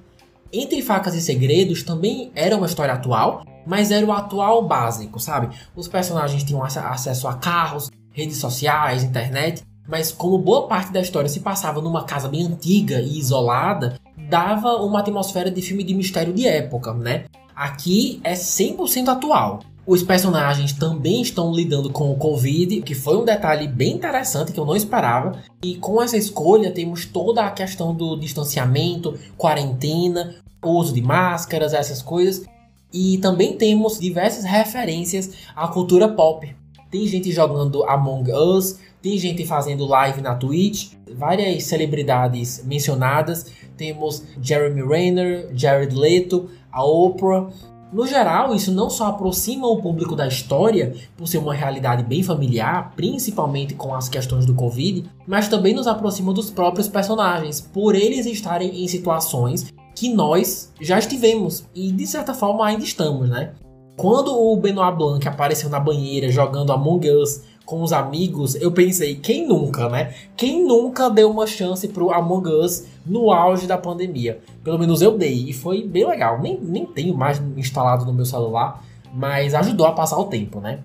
Entre 0.50 0.80
Facas 0.80 1.14
e 1.14 1.20
Segredos 1.20 1.82
também 1.82 2.32
era 2.34 2.56
uma 2.56 2.66
história 2.66 2.94
atual, 2.94 3.44
mas 3.66 3.90
era 3.90 4.06
o 4.06 4.12
atual 4.12 4.66
básico, 4.66 5.20
sabe? 5.20 5.54
Os 5.76 5.86
personagens 5.86 6.42
tinham 6.42 6.64
acesso 6.64 7.28
a 7.28 7.34
carros, 7.34 7.90
redes 8.12 8.38
sociais, 8.38 9.04
internet, 9.04 9.62
mas 9.86 10.10
como 10.10 10.38
boa 10.38 10.66
parte 10.66 10.90
da 10.90 11.02
história 11.02 11.28
se 11.28 11.40
passava 11.40 11.82
numa 11.82 12.04
casa 12.04 12.28
bem 12.28 12.46
antiga 12.46 12.98
e 12.98 13.18
isolada, 13.18 14.00
dava 14.16 14.76
uma 14.76 15.00
atmosfera 15.00 15.50
de 15.50 15.60
filme 15.60 15.84
de 15.84 15.92
mistério 15.92 16.32
de 16.32 16.46
época, 16.46 16.94
né? 16.94 17.26
Aqui 17.54 18.18
é 18.24 18.32
100% 18.32 19.08
atual. 19.08 19.60
Os 19.88 20.02
personagens 20.02 20.74
também 20.74 21.22
estão 21.22 21.50
lidando 21.50 21.88
com 21.88 22.12
o 22.12 22.16
Covid, 22.16 22.82
que 22.82 22.94
foi 22.94 23.16
um 23.16 23.24
detalhe 23.24 23.66
bem 23.66 23.94
interessante 23.94 24.52
que 24.52 24.60
eu 24.60 24.66
não 24.66 24.76
esperava. 24.76 25.42
E 25.62 25.76
com 25.76 26.02
essa 26.02 26.14
escolha 26.14 26.70
temos 26.70 27.06
toda 27.06 27.46
a 27.46 27.50
questão 27.50 27.94
do 27.94 28.14
distanciamento, 28.18 29.18
quarentena, 29.38 30.34
uso 30.62 30.92
de 30.92 31.00
máscaras, 31.00 31.72
essas 31.72 32.02
coisas. 32.02 32.44
E 32.92 33.16
também 33.16 33.56
temos 33.56 33.98
diversas 33.98 34.44
referências 34.44 35.32
à 35.56 35.66
cultura 35.66 36.06
pop. 36.06 36.54
Tem 36.90 37.06
gente 37.06 37.32
jogando 37.32 37.82
Among 37.84 38.30
Us, 38.30 38.78
tem 39.00 39.16
gente 39.16 39.46
fazendo 39.46 39.86
live 39.86 40.20
na 40.20 40.34
Twitch, 40.34 40.92
várias 41.16 41.64
celebridades 41.64 42.62
mencionadas. 42.62 43.46
Temos 43.74 44.22
Jeremy 44.42 44.86
Renner, 44.86 45.48
Jared 45.54 45.96
Leto, 45.96 46.50
a 46.70 46.84
Oprah 46.84 47.48
no 47.90 48.06
geral, 48.06 48.54
isso 48.54 48.70
não 48.70 48.90
só 48.90 49.06
aproxima 49.06 49.66
o 49.66 49.80
público 49.80 50.14
da 50.14 50.26
história, 50.26 50.94
por 51.16 51.26
ser 51.26 51.38
uma 51.38 51.54
realidade 51.54 52.02
bem 52.02 52.22
familiar, 52.22 52.92
principalmente 52.94 53.74
com 53.74 53.94
as 53.94 54.08
questões 54.08 54.44
do 54.44 54.54
Covid, 54.54 55.04
mas 55.26 55.48
também 55.48 55.74
nos 55.74 55.86
aproxima 55.86 56.32
dos 56.32 56.50
próprios 56.50 56.86
personagens, 56.86 57.60
por 57.60 57.94
eles 57.94 58.26
estarem 58.26 58.84
em 58.84 58.88
situações 58.88 59.72
que 59.94 60.12
nós 60.12 60.72
já 60.80 60.98
estivemos 60.98 61.64
e 61.74 61.90
de 61.90 62.06
certa 62.06 62.34
forma 62.34 62.64
ainda 62.64 62.84
estamos, 62.84 63.28
né? 63.28 63.52
Quando 63.96 64.32
o 64.32 64.56
Benoit 64.56 64.96
Blanc 64.96 65.26
apareceu 65.26 65.68
na 65.68 65.80
banheira 65.80 66.30
jogando 66.30 66.72
Among 66.72 67.10
Us 67.10 67.42
com 67.66 67.82
os 67.82 67.92
amigos, 67.92 68.54
eu 68.54 68.70
pensei, 68.70 69.16
quem 69.16 69.48
nunca, 69.48 69.88
né? 69.88 70.14
Quem 70.36 70.64
nunca 70.64 71.10
deu 71.10 71.28
uma 71.30 71.46
chance 71.46 71.88
pro 71.88 72.12
Among 72.12 72.48
Us 72.48 72.84
no 73.08 73.32
auge 73.32 73.66
da 73.66 73.78
pandemia? 73.78 74.40
Pelo 74.62 74.78
menos 74.78 75.02
eu 75.02 75.16
dei, 75.16 75.48
e 75.48 75.52
foi 75.52 75.82
bem 75.82 76.06
legal. 76.06 76.40
Nem, 76.40 76.58
nem 76.60 76.86
tenho 76.86 77.16
mais 77.16 77.40
instalado 77.56 78.04
no 78.04 78.12
meu 78.12 78.24
celular, 78.24 78.84
mas 79.12 79.54
ajudou 79.54 79.86
a 79.86 79.92
passar 79.92 80.18
o 80.18 80.24
tempo, 80.24 80.60
né? 80.60 80.80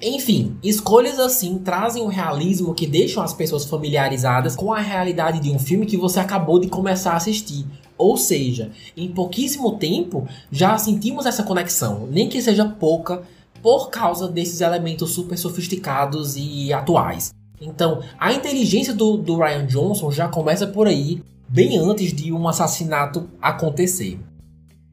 Enfim, 0.00 0.56
escolhas 0.62 1.18
assim 1.18 1.58
trazem 1.58 2.02
um 2.02 2.06
realismo 2.06 2.72
que 2.72 2.86
deixam 2.86 3.20
as 3.20 3.34
pessoas 3.34 3.64
familiarizadas 3.64 4.54
com 4.54 4.72
a 4.72 4.78
realidade 4.78 5.40
de 5.40 5.50
um 5.50 5.58
filme 5.58 5.86
que 5.86 5.96
você 5.96 6.20
acabou 6.20 6.60
de 6.60 6.68
começar 6.68 7.12
a 7.12 7.16
assistir. 7.16 7.66
Ou 7.96 8.16
seja, 8.16 8.70
em 8.96 9.08
pouquíssimo 9.08 9.76
tempo 9.76 10.28
já 10.52 10.78
sentimos 10.78 11.26
essa 11.26 11.42
conexão, 11.42 12.06
nem 12.08 12.28
que 12.28 12.40
seja 12.40 12.64
pouca, 12.64 13.22
por 13.60 13.90
causa 13.90 14.28
desses 14.28 14.60
elementos 14.60 15.10
super 15.10 15.36
sofisticados 15.36 16.36
e 16.36 16.72
atuais. 16.72 17.34
Então, 17.60 18.00
a 18.18 18.32
inteligência 18.32 18.94
do, 18.94 19.16
do 19.16 19.36
Ryan 19.36 19.66
Johnson 19.66 20.12
já 20.12 20.28
começa 20.28 20.64
por 20.64 20.86
aí, 20.86 21.20
bem 21.48 21.78
antes 21.78 22.12
de 22.12 22.32
um 22.32 22.46
assassinato 22.46 23.28
acontecer. 23.40 24.18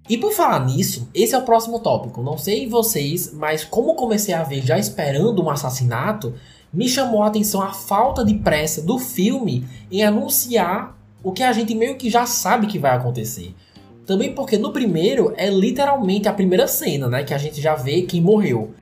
E 0.08 0.18
por 0.18 0.32
falar 0.32 0.64
nisso, 0.66 1.10
esse 1.14 1.34
é 1.34 1.38
o 1.38 1.44
próximo 1.44 1.80
tópico. 1.80 2.22
Não 2.22 2.38
sei 2.38 2.68
vocês, 2.68 3.34
mas 3.34 3.64
como 3.64 3.96
comecei 3.96 4.34
a 4.34 4.44
ver 4.44 4.62
já 4.66 4.78
esperando 4.78 5.44
um 5.44 5.50
assassinato, 5.50 6.34
me 6.72 6.88
chamou 6.88 7.24
a 7.24 7.28
atenção 7.28 7.62
a 7.62 7.74
falta 7.74 8.24
de 8.24 8.36
pressa 8.36 8.82
do 8.82 9.00
filme 9.00 9.68
em 9.92 10.04
anunciar 10.04 10.96
o 11.24 11.32
que 11.32 11.42
a 11.42 11.52
gente 11.52 11.74
meio 11.74 11.96
que 11.96 12.10
já 12.10 12.26
sabe 12.26 12.68
que 12.68 12.78
vai 12.78 12.96
acontecer. 12.96 13.56
Também 14.06 14.34
porque 14.36 14.58
no 14.58 14.72
primeiro 14.72 15.34
é 15.36 15.50
literalmente 15.50 16.28
a 16.28 16.34
primeira 16.34 16.68
cena, 16.68 17.10
né, 17.10 17.24
que 17.24 17.34
a 17.34 17.38
gente 17.40 17.60
já 17.60 17.74
vê 17.74 18.04
quem 18.04 18.22
morreu. 18.22 18.76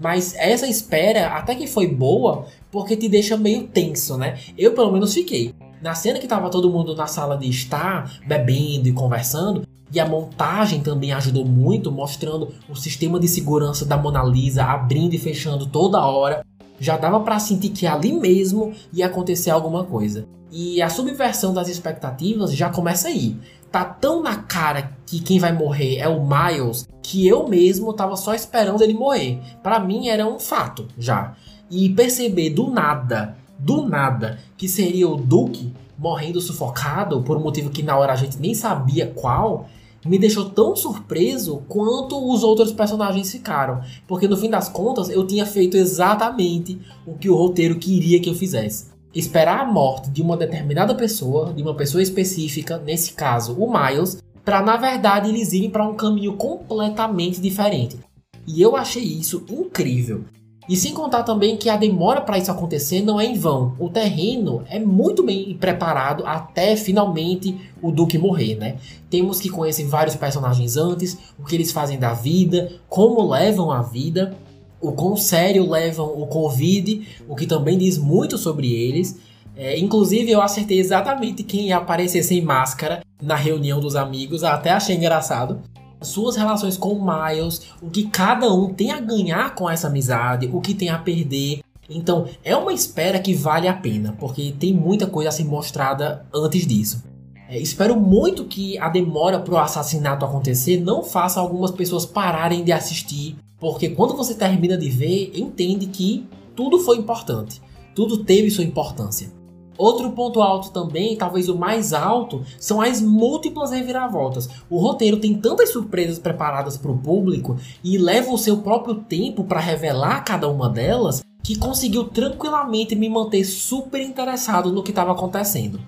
Mas 0.00 0.34
essa 0.36 0.66
espera 0.68 1.28
até 1.28 1.54
que 1.56 1.66
foi 1.66 1.88
boa, 1.88 2.46
porque 2.70 2.96
te 2.96 3.08
deixa 3.08 3.36
meio 3.36 3.66
tenso, 3.66 4.16
né? 4.16 4.38
Eu 4.56 4.72
pelo 4.74 4.92
menos 4.92 5.12
fiquei. 5.12 5.54
Na 5.82 5.96
cena 5.96 6.20
que 6.20 6.28
tava 6.28 6.48
todo 6.48 6.70
mundo 6.70 6.94
na 6.94 7.08
sala 7.08 7.36
de 7.36 7.48
estar, 7.48 8.08
bebendo 8.24 8.88
e 8.88 8.92
conversando, 8.92 9.66
e 9.92 9.98
a 9.98 10.06
montagem 10.06 10.80
também 10.80 11.12
ajudou 11.12 11.44
muito, 11.44 11.90
mostrando 11.90 12.54
o 12.68 12.76
sistema 12.76 13.18
de 13.18 13.26
segurança 13.26 13.84
da 13.84 13.96
Mona 13.96 14.22
Lisa 14.22 14.62
abrindo 14.62 15.14
e 15.14 15.18
fechando 15.18 15.66
toda 15.66 16.06
hora. 16.06 16.46
Já 16.78 16.96
dava 16.96 17.18
para 17.20 17.40
sentir 17.40 17.70
que 17.70 17.84
ali 17.84 18.12
mesmo 18.12 18.72
ia 18.92 19.06
acontecer 19.06 19.50
alguma 19.50 19.82
coisa. 19.82 20.24
E 20.52 20.80
a 20.80 20.88
subversão 20.88 21.52
das 21.52 21.68
expectativas 21.68 22.54
já 22.54 22.70
começa 22.70 23.08
aí. 23.08 23.36
Tá 23.70 23.84
tão 23.84 24.22
na 24.22 24.36
cara 24.36 24.92
que 25.04 25.18
quem 25.18 25.40
vai 25.40 25.52
morrer 25.52 25.96
é 25.96 26.06
o 26.06 26.24
Miles 26.24 26.86
que 27.02 27.26
eu 27.26 27.48
mesmo 27.48 27.92
tava 27.92 28.16
só 28.16 28.34
esperando 28.34 28.82
ele 28.82 28.94
morrer. 28.94 29.40
Para 29.62 29.80
mim 29.80 30.08
era 30.08 30.26
um 30.26 30.38
fato 30.38 30.86
já. 30.96 31.34
E 31.68 31.88
perceber 31.88 32.50
do 32.50 32.70
nada, 32.70 33.36
do 33.62 33.86
nada, 33.86 34.38
que 34.56 34.68
seria 34.68 35.08
o 35.08 35.16
Duke 35.16 35.72
morrendo 35.96 36.40
sufocado 36.40 37.22
por 37.22 37.36
um 37.36 37.40
motivo 37.40 37.70
que 37.70 37.82
na 37.82 37.96
hora 37.96 38.12
a 38.12 38.16
gente 38.16 38.38
nem 38.38 38.54
sabia 38.54 39.06
qual, 39.06 39.68
me 40.04 40.18
deixou 40.18 40.50
tão 40.50 40.74
surpreso 40.74 41.62
quanto 41.68 42.32
os 42.32 42.42
outros 42.42 42.72
personagens 42.72 43.30
ficaram. 43.30 43.80
Porque 44.08 44.26
no 44.26 44.36
fim 44.36 44.50
das 44.50 44.68
contas 44.68 45.08
eu 45.08 45.24
tinha 45.24 45.46
feito 45.46 45.76
exatamente 45.76 46.76
o 47.06 47.14
que 47.14 47.30
o 47.30 47.36
roteiro 47.36 47.78
queria 47.78 48.20
que 48.20 48.28
eu 48.28 48.34
fizesse. 48.34 48.90
Esperar 49.14 49.60
a 49.60 49.64
morte 49.64 50.10
de 50.10 50.20
uma 50.20 50.36
determinada 50.36 50.92
pessoa, 50.94 51.52
de 51.52 51.62
uma 51.62 51.74
pessoa 51.74 52.02
específica, 52.02 52.78
nesse 52.78 53.12
caso 53.12 53.54
o 53.54 53.72
Miles, 53.72 54.18
para 54.44 54.60
na 54.60 54.76
verdade 54.76 55.28
eles 55.28 55.52
irem 55.52 55.70
para 55.70 55.86
um 55.86 55.94
caminho 55.94 56.32
completamente 56.32 57.40
diferente. 57.40 57.96
E 58.44 58.60
eu 58.60 58.74
achei 58.74 59.04
isso 59.04 59.44
incrível. 59.48 60.24
E 60.68 60.76
sem 60.76 60.94
contar 60.94 61.24
também 61.24 61.56
que 61.56 61.68
a 61.68 61.76
demora 61.76 62.20
para 62.20 62.38
isso 62.38 62.50
acontecer 62.50 63.02
não 63.02 63.20
é 63.20 63.26
em 63.26 63.34
vão. 63.34 63.74
O 63.78 63.88
terreno 63.88 64.62
é 64.68 64.78
muito 64.78 65.22
bem 65.22 65.56
preparado 65.58 66.24
até 66.24 66.76
finalmente 66.76 67.56
o 67.82 67.90
Duque 67.90 68.16
morrer, 68.16 68.54
né? 68.54 68.76
Temos 69.10 69.40
que 69.40 69.48
conhecer 69.48 69.84
vários 69.86 70.14
personagens 70.14 70.76
antes, 70.76 71.18
o 71.38 71.44
que 71.44 71.56
eles 71.56 71.72
fazem 71.72 71.98
da 71.98 72.14
vida, 72.14 72.72
como 72.88 73.28
levam 73.28 73.72
a 73.72 73.82
vida, 73.82 74.36
o 74.80 74.92
quão 74.92 75.16
sério 75.16 75.68
levam 75.68 76.06
o 76.06 76.26
Covid, 76.26 77.06
o 77.28 77.34
que 77.34 77.46
também 77.46 77.76
diz 77.76 77.98
muito 77.98 78.38
sobre 78.38 78.72
eles. 78.72 79.18
É, 79.56 79.78
inclusive, 79.78 80.30
eu 80.30 80.40
acertei 80.40 80.78
exatamente 80.78 81.42
quem 81.42 81.68
ia 81.68 81.76
aparecer 81.76 82.22
sem 82.22 82.40
máscara 82.40 83.02
na 83.20 83.34
reunião 83.34 83.80
dos 83.80 83.96
amigos, 83.96 84.44
até 84.44 84.70
achei 84.70 84.96
engraçado 84.96 85.60
suas 86.02 86.36
relações 86.36 86.76
com 86.76 86.94
o 86.94 87.04
Miles, 87.04 87.62
o 87.80 87.90
que 87.90 88.04
cada 88.04 88.52
um 88.52 88.72
tem 88.72 88.90
a 88.90 89.00
ganhar 89.00 89.54
com 89.54 89.68
essa 89.68 89.88
amizade, 89.88 90.50
o 90.52 90.60
que 90.60 90.74
tem 90.74 90.88
a 90.88 90.98
perder. 90.98 91.60
Então, 91.88 92.26
é 92.44 92.56
uma 92.56 92.72
espera 92.72 93.18
que 93.18 93.34
vale 93.34 93.68
a 93.68 93.74
pena, 93.74 94.16
porque 94.18 94.54
tem 94.58 94.72
muita 94.72 95.06
coisa 95.06 95.28
a 95.28 95.32
ser 95.32 95.44
mostrada 95.44 96.26
antes 96.32 96.66
disso. 96.66 97.02
É, 97.48 97.58
espero 97.58 97.98
muito 97.98 98.44
que 98.46 98.78
a 98.78 98.88
demora 98.88 99.38
para 99.38 99.54
o 99.54 99.58
assassinato 99.58 100.24
acontecer 100.24 100.80
não 100.80 101.02
faça 101.02 101.38
algumas 101.38 101.70
pessoas 101.70 102.06
pararem 102.06 102.64
de 102.64 102.72
assistir, 102.72 103.36
porque 103.60 103.90
quando 103.90 104.16
você 104.16 104.34
termina 104.34 104.76
de 104.76 104.88
ver, 104.88 105.32
entende 105.34 105.86
que 105.86 106.26
tudo 106.56 106.78
foi 106.78 106.96
importante, 106.96 107.60
tudo 107.94 108.24
teve 108.24 108.50
sua 108.50 108.64
importância. 108.64 109.41
Outro 109.76 110.10
ponto 110.12 110.42
alto 110.42 110.70
também, 110.70 111.16
talvez 111.16 111.48
o 111.48 111.56
mais 111.56 111.92
alto, 111.92 112.44
são 112.58 112.80
as 112.80 113.00
múltiplas 113.00 113.70
reviravoltas. 113.70 114.48
O 114.68 114.78
roteiro 114.78 115.18
tem 115.18 115.34
tantas 115.34 115.70
surpresas 115.70 116.18
preparadas 116.18 116.76
para 116.76 116.90
o 116.90 116.98
público 116.98 117.56
e 117.82 117.98
leva 117.98 118.30
o 118.30 118.38
seu 118.38 118.58
próprio 118.58 118.96
tempo 118.96 119.44
para 119.44 119.60
revelar 119.60 120.24
cada 120.24 120.48
uma 120.48 120.68
delas 120.68 121.22
que 121.42 121.58
conseguiu 121.58 122.04
tranquilamente 122.04 122.94
me 122.94 123.08
manter 123.08 123.44
super 123.44 124.00
interessado 124.00 124.72
no 124.72 124.82
que 124.82 124.90
estava 124.90 125.12
acontecendo. 125.12 125.80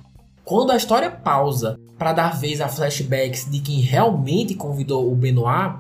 Quando 0.44 0.72
a 0.72 0.76
história 0.76 1.10
pausa 1.10 1.78
para 1.96 2.12
dar 2.12 2.38
vez 2.38 2.60
a 2.60 2.68
flashbacks 2.68 3.50
de 3.50 3.60
quem 3.60 3.80
realmente 3.80 4.54
convidou 4.54 5.10
o 5.10 5.14
Benoit, 5.14 5.78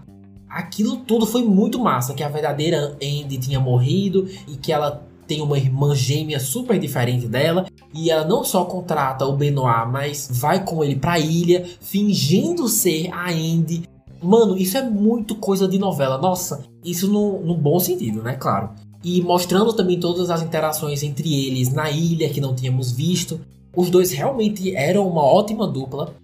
aquilo 0.48 0.98
tudo 0.98 1.26
foi 1.26 1.42
muito 1.42 1.78
massa, 1.78 2.14
que 2.14 2.22
a 2.22 2.28
verdadeira 2.28 2.96
Andy 3.02 3.36
tinha 3.38 3.58
morrido 3.58 4.28
e 4.46 4.56
que 4.56 4.72
ela 4.72 5.04
tem 5.26 5.40
uma 5.40 5.58
irmã 5.58 5.94
gêmea 5.94 6.38
super 6.38 6.78
diferente 6.78 7.26
dela 7.26 7.66
e 7.94 8.10
ela 8.10 8.26
não 8.26 8.44
só 8.44 8.64
contrata 8.64 9.24
o 9.26 9.36
Benoit, 9.36 9.88
mas 9.90 10.28
vai 10.30 10.64
com 10.64 10.82
ele 10.82 10.96
pra 10.96 11.18
ilha, 11.18 11.64
fingindo 11.80 12.68
ser 12.68 13.10
a 13.12 13.30
Andy. 13.30 13.88
Mano, 14.22 14.56
isso 14.56 14.78
é 14.78 14.82
muito 14.82 15.34
coisa 15.34 15.68
de 15.68 15.78
novela. 15.78 16.18
Nossa, 16.18 16.64
isso 16.84 17.10
no, 17.10 17.40
no 17.40 17.54
bom 17.54 17.78
sentido, 17.78 18.22
né? 18.22 18.34
Claro. 18.34 18.70
E 19.02 19.20
mostrando 19.20 19.72
também 19.74 20.00
todas 20.00 20.30
as 20.30 20.42
interações 20.42 21.02
entre 21.02 21.46
eles 21.46 21.72
na 21.72 21.90
ilha 21.90 22.30
que 22.30 22.40
não 22.40 22.54
tínhamos 22.54 22.90
visto. 22.90 23.40
Os 23.76 23.90
dois 23.90 24.12
realmente 24.12 24.74
eram 24.74 25.06
uma 25.06 25.22
ótima 25.22 25.66
dupla. 25.66 26.14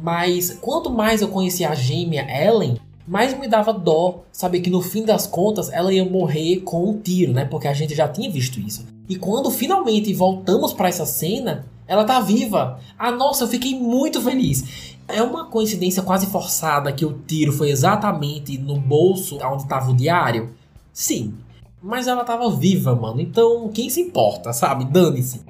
Mas 0.00 0.56
quanto 0.60 0.90
mais 0.90 1.20
eu 1.20 1.28
conhecia 1.28 1.70
a 1.70 1.74
gêmea 1.74 2.26
Ellen, 2.30 2.78
mais 3.06 3.38
me 3.38 3.48
dava 3.48 3.72
dó 3.72 4.22
saber 4.32 4.60
que 4.60 4.70
no 4.70 4.80
fim 4.80 5.04
das 5.04 5.26
contas 5.26 5.72
ela 5.72 5.92
ia 5.92 6.04
morrer 6.04 6.60
com 6.60 6.88
um 6.88 6.98
tiro, 6.98 7.32
né? 7.32 7.44
Porque 7.44 7.68
a 7.68 7.72
gente 7.72 7.94
já 7.94 8.08
tinha 8.08 8.30
visto 8.30 8.60
isso. 8.60 8.86
E 9.08 9.16
quando 9.16 9.50
finalmente 9.50 10.12
voltamos 10.14 10.72
para 10.72 10.88
essa 10.88 11.04
cena, 11.04 11.66
ela 11.86 12.04
tá 12.04 12.20
viva. 12.20 12.78
Ah, 12.96 13.10
nossa, 13.10 13.44
eu 13.44 13.48
fiquei 13.48 13.78
muito 13.78 14.20
feliz. 14.20 14.94
É 15.08 15.20
uma 15.22 15.46
coincidência 15.46 16.02
quase 16.04 16.26
forçada 16.26 16.92
que 16.92 17.04
o 17.04 17.18
tiro 17.26 17.52
foi 17.52 17.70
exatamente 17.70 18.56
no 18.56 18.78
bolso 18.78 19.38
onde 19.42 19.64
estava 19.64 19.90
o 19.90 19.96
diário? 19.96 20.54
Sim. 20.92 21.34
Mas 21.82 22.06
ela 22.06 22.22
tava 22.22 22.48
viva, 22.50 22.94
mano. 22.94 23.20
Então, 23.20 23.68
quem 23.74 23.90
se 23.90 24.00
importa, 24.00 24.52
sabe? 24.52 24.84
Dane-se. 24.84 25.40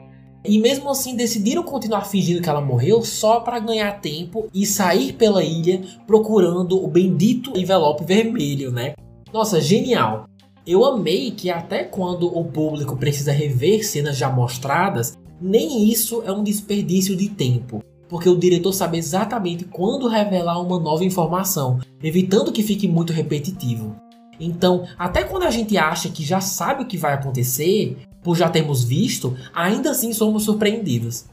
E 0.45 0.59
mesmo 0.59 0.89
assim 0.89 1.15
decidiram 1.15 1.63
continuar 1.63 2.05
fingindo 2.05 2.41
que 2.41 2.49
ela 2.49 2.61
morreu 2.61 3.03
só 3.03 3.41
para 3.41 3.59
ganhar 3.59 4.01
tempo 4.01 4.49
e 4.55 4.65
sair 4.65 5.13
pela 5.13 5.45
ilha 5.45 5.83
procurando 6.07 6.83
o 6.83 6.89
bendito 6.89 7.57
envelope 7.59 8.05
vermelho, 8.05 8.71
né? 8.71 8.95
Nossa, 9.33 9.61
genial. 9.61 10.25
Eu 10.67 10.85
amei 10.85 11.31
que 11.31 11.51
até 11.51 11.85
quando 11.85 12.27
o 12.27 12.45
público 12.45 12.97
precisa 12.97 13.33
rever 13.33 13.85
cenas 13.85 14.17
já 14.17 14.31
mostradas, 14.31 15.17
nem 15.41 15.89
isso 15.89 16.23
é 16.25 16.33
um 16.33 16.43
desperdício 16.43 17.17
de 17.17 17.29
tempo, 17.29 17.83
porque 18.09 18.29
o 18.29 18.37
diretor 18.37 18.73
sabe 18.73 18.99
exatamente 18.99 19.65
quando 19.65 20.09
revelar 20.09 20.61
uma 20.61 20.79
nova 20.79 21.05
informação, 21.05 21.81
evitando 22.03 22.53
que 22.53 22.63
fique 22.63 22.87
muito 22.87 23.13
repetitivo. 23.13 23.97
Então, 24.39 24.85
até 24.99 25.23
quando 25.23 25.45
a 25.45 25.51
gente 25.51 25.77
acha 25.77 26.09
que 26.09 26.25
já 26.25 26.41
sabe 26.41 26.83
o 26.83 26.87
que 26.87 26.97
vai 26.97 27.15
acontecer, 27.15 27.97
por 28.23 28.37
já 28.37 28.49
termos 28.49 28.85
visto, 28.85 29.37
ainda 29.55 29.91
assim 29.91 30.13
somos 30.13 30.45
surpreendidos. 30.45 31.25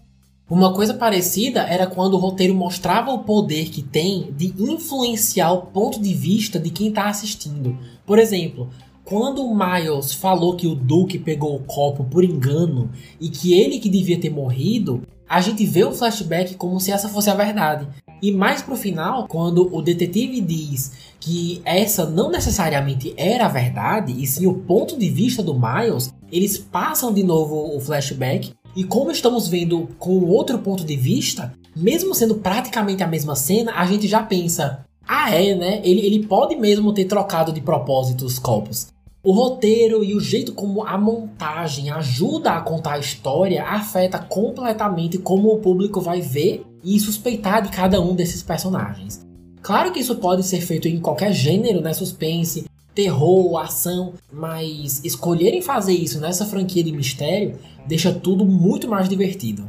Uma 0.49 0.73
coisa 0.73 0.93
parecida 0.93 1.61
era 1.61 1.85
quando 1.85 2.13
o 2.13 2.17
roteiro 2.17 2.55
mostrava 2.55 3.11
o 3.11 3.19
poder 3.19 3.69
que 3.69 3.81
tem 3.81 4.31
de 4.31 4.53
influenciar 4.57 5.51
o 5.51 5.63
ponto 5.63 6.01
de 6.01 6.13
vista 6.13 6.57
de 6.57 6.69
quem 6.69 6.87
está 6.87 7.09
assistindo. 7.09 7.77
Por 8.05 8.17
exemplo, 8.17 8.69
quando 9.03 9.45
o 9.45 9.53
Miles 9.53 10.13
falou 10.13 10.55
que 10.55 10.65
o 10.65 10.73
Duke 10.73 11.19
pegou 11.19 11.53
o 11.55 11.63
copo 11.63 12.05
por 12.05 12.23
engano 12.23 12.89
e 13.19 13.29
que 13.29 13.53
ele 13.53 13.79
que 13.79 13.89
devia 13.89 14.19
ter 14.19 14.29
morrido, 14.29 15.01
a 15.27 15.41
gente 15.41 15.65
vê 15.65 15.83
o 15.83 15.93
flashback 15.93 16.55
como 16.55 16.79
se 16.79 16.91
essa 16.93 17.09
fosse 17.09 17.29
a 17.29 17.35
verdade. 17.35 17.87
E 18.21 18.31
mais 18.31 18.61
pro 18.61 18.75
final, 18.75 19.27
quando 19.27 19.73
o 19.73 19.81
detetive 19.81 20.41
diz 20.41 20.91
que 21.19 21.61
essa 21.65 22.05
não 22.05 22.31
necessariamente 22.31 23.13
era 23.17 23.45
a 23.45 23.49
verdade, 23.49 24.13
e 24.17 24.25
sim 24.25 24.47
o 24.47 24.53
ponto 24.53 24.97
de 24.97 25.09
vista 25.09 25.43
do 25.43 25.53
Miles, 25.53 26.13
eles 26.31 26.57
passam 26.57 27.13
de 27.13 27.23
novo 27.23 27.75
o 27.75 27.79
flashback. 27.79 28.53
E 28.75 28.83
como 28.83 29.11
estamos 29.11 29.47
vendo 29.47 29.89
com 29.97 30.23
outro 30.25 30.59
ponto 30.59 30.83
de 30.83 30.95
vista, 30.95 31.53
mesmo 31.75 32.13
sendo 32.13 32.35
praticamente 32.35 33.03
a 33.03 33.07
mesma 33.07 33.35
cena, 33.35 33.73
a 33.75 33.85
gente 33.85 34.07
já 34.07 34.21
pensa: 34.23 34.85
ah, 35.07 35.33
é, 35.33 35.55
né? 35.55 35.81
Ele, 35.83 36.05
ele 36.05 36.27
pode 36.27 36.55
mesmo 36.55 36.93
ter 36.93 37.05
trocado 37.05 37.51
de 37.51 37.61
propósito 37.61 38.25
os 38.25 38.37
copos. 38.39 38.87
O 39.23 39.31
roteiro 39.31 40.03
e 40.03 40.15
o 40.15 40.19
jeito 40.19 40.53
como 40.53 40.85
a 40.85 40.97
montagem 40.97 41.89
ajuda 41.89 42.51
a 42.51 42.61
contar 42.61 42.93
a 42.93 42.99
história 42.99 43.63
afeta 43.63 44.19
completamente 44.19 45.17
como 45.17 45.51
o 45.51 45.57
público 45.57 45.99
vai 45.99 46.21
ver 46.21 46.63
e 46.95 46.99
suspeitar 46.99 47.61
de 47.61 47.69
cada 47.69 47.99
um 47.99 48.15
desses 48.15 48.41
personagens. 48.41 49.25
Claro 49.61 49.91
que 49.91 49.99
isso 49.99 50.15
pode 50.15 50.43
ser 50.43 50.61
feito 50.61 50.87
em 50.87 50.99
qualquer 50.99 51.33
gênero, 51.33 51.81
né? 51.81 51.93
Suspense, 51.93 52.65
terror, 52.95 53.57
ação, 53.57 54.13
mas 54.31 55.03
escolherem 55.03 55.61
fazer 55.61 55.93
isso 55.93 56.21
nessa 56.21 56.45
franquia 56.45 56.83
de 56.83 56.93
mistério 56.93 57.59
deixa 57.85 58.13
tudo 58.13 58.45
muito 58.45 58.87
mais 58.87 59.09
divertido. 59.09 59.67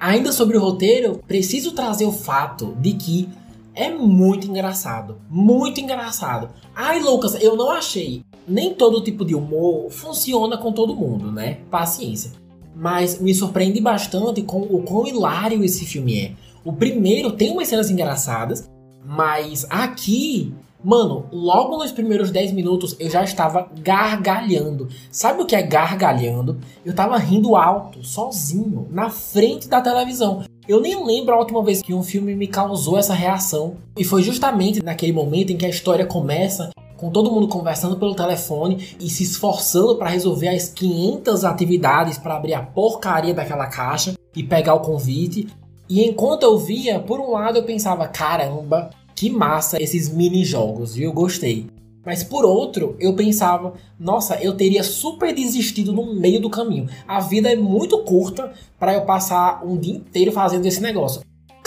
Ainda 0.00 0.32
sobre 0.32 0.56
o 0.56 0.60
roteiro, 0.60 1.20
preciso 1.28 1.72
trazer 1.72 2.06
o 2.06 2.12
fato 2.12 2.76
de 2.80 2.94
que 2.94 3.28
é 3.72 3.90
muito 3.90 4.48
engraçado. 4.48 5.18
Muito 5.30 5.80
engraçado. 5.80 6.50
Ai, 6.74 7.00
Lucas, 7.00 7.40
eu 7.40 7.56
não 7.56 7.70
achei. 7.70 8.24
Nem 8.46 8.74
todo 8.74 9.02
tipo 9.02 9.24
de 9.24 9.34
humor 9.34 9.88
funciona 9.90 10.58
com 10.58 10.72
todo 10.72 10.96
mundo, 10.96 11.30
né? 11.30 11.58
Paciência. 11.70 12.32
Mas 12.82 13.20
me 13.20 13.32
surpreende 13.32 13.80
bastante 13.80 14.42
com 14.42 14.60
o 14.62 14.82
quão 14.82 15.06
hilário 15.06 15.62
esse 15.62 15.86
filme 15.86 16.18
é. 16.18 16.32
O 16.64 16.72
primeiro 16.72 17.30
tem 17.30 17.52
umas 17.52 17.68
cenas 17.68 17.88
engraçadas, 17.88 18.68
mas 19.06 19.64
aqui 19.70 20.52
Mano, 20.84 21.26
logo 21.30 21.76
nos 21.76 21.92
primeiros 21.92 22.32
10 22.32 22.50
minutos 22.50 22.96
eu 22.98 23.08
já 23.08 23.22
estava 23.22 23.70
gargalhando. 23.84 24.88
Sabe 25.12 25.40
o 25.40 25.46
que 25.46 25.54
é 25.54 25.62
gargalhando? 25.62 26.58
Eu 26.84 26.92
tava 26.92 27.16
rindo 27.18 27.54
alto, 27.54 28.02
sozinho, 28.02 28.88
na 28.90 29.08
frente 29.08 29.68
da 29.68 29.80
televisão. 29.80 30.42
Eu 30.66 30.80
nem 30.80 31.06
lembro 31.06 31.34
a 31.34 31.38
última 31.38 31.62
vez 31.62 31.82
que 31.82 31.94
um 31.94 32.02
filme 32.02 32.34
me 32.34 32.48
causou 32.48 32.98
essa 32.98 33.14
reação. 33.14 33.76
E 33.96 34.02
foi 34.02 34.24
justamente 34.24 34.82
naquele 34.82 35.12
momento 35.12 35.52
em 35.52 35.56
que 35.56 35.66
a 35.66 35.68
história 35.68 36.04
começa 36.04 36.70
com 37.02 37.10
todo 37.10 37.32
mundo 37.32 37.48
conversando 37.48 37.96
pelo 37.96 38.14
telefone 38.14 38.96
e 39.00 39.10
se 39.10 39.24
esforçando 39.24 39.96
para 39.96 40.08
resolver 40.08 40.46
as 40.46 40.68
500 40.68 41.44
atividades 41.44 42.16
para 42.16 42.36
abrir 42.36 42.54
a 42.54 42.62
porcaria 42.62 43.34
daquela 43.34 43.66
caixa 43.66 44.14
e 44.36 44.40
pegar 44.44 44.74
o 44.74 44.82
convite. 44.82 45.48
E 45.88 46.04
enquanto 46.04 46.44
eu 46.44 46.56
via, 46.56 47.00
por 47.00 47.18
um 47.18 47.32
lado 47.32 47.58
eu 47.58 47.64
pensava, 47.64 48.06
caramba, 48.06 48.90
que 49.16 49.28
massa 49.28 49.82
esses 49.82 50.08
mini 50.08 50.44
jogos, 50.44 50.94
viu? 50.94 51.12
Gostei. 51.12 51.66
Mas 52.06 52.22
por 52.22 52.44
outro, 52.44 52.94
eu 53.00 53.16
pensava, 53.16 53.74
nossa, 53.98 54.36
eu 54.36 54.56
teria 54.56 54.84
super 54.84 55.34
desistido 55.34 55.92
no 55.92 56.14
meio 56.14 56.40
do 56.40 56.48
caminho. 56.48 56.88
A 57.06 57.18
vida 57.18 57.50
é 57.50 57.56
muito 57.56 57.98
curta 58.04 58.52
para 58.78 58.94
eu 58.94 59.02
passar 59.02 59.66
um 59.66 59.76
dia 59.76 59.96
inteiro 59.96 60.30
fazendo 60.30 60.66
esse 60.66 60.80
negócio. 60.80 61.20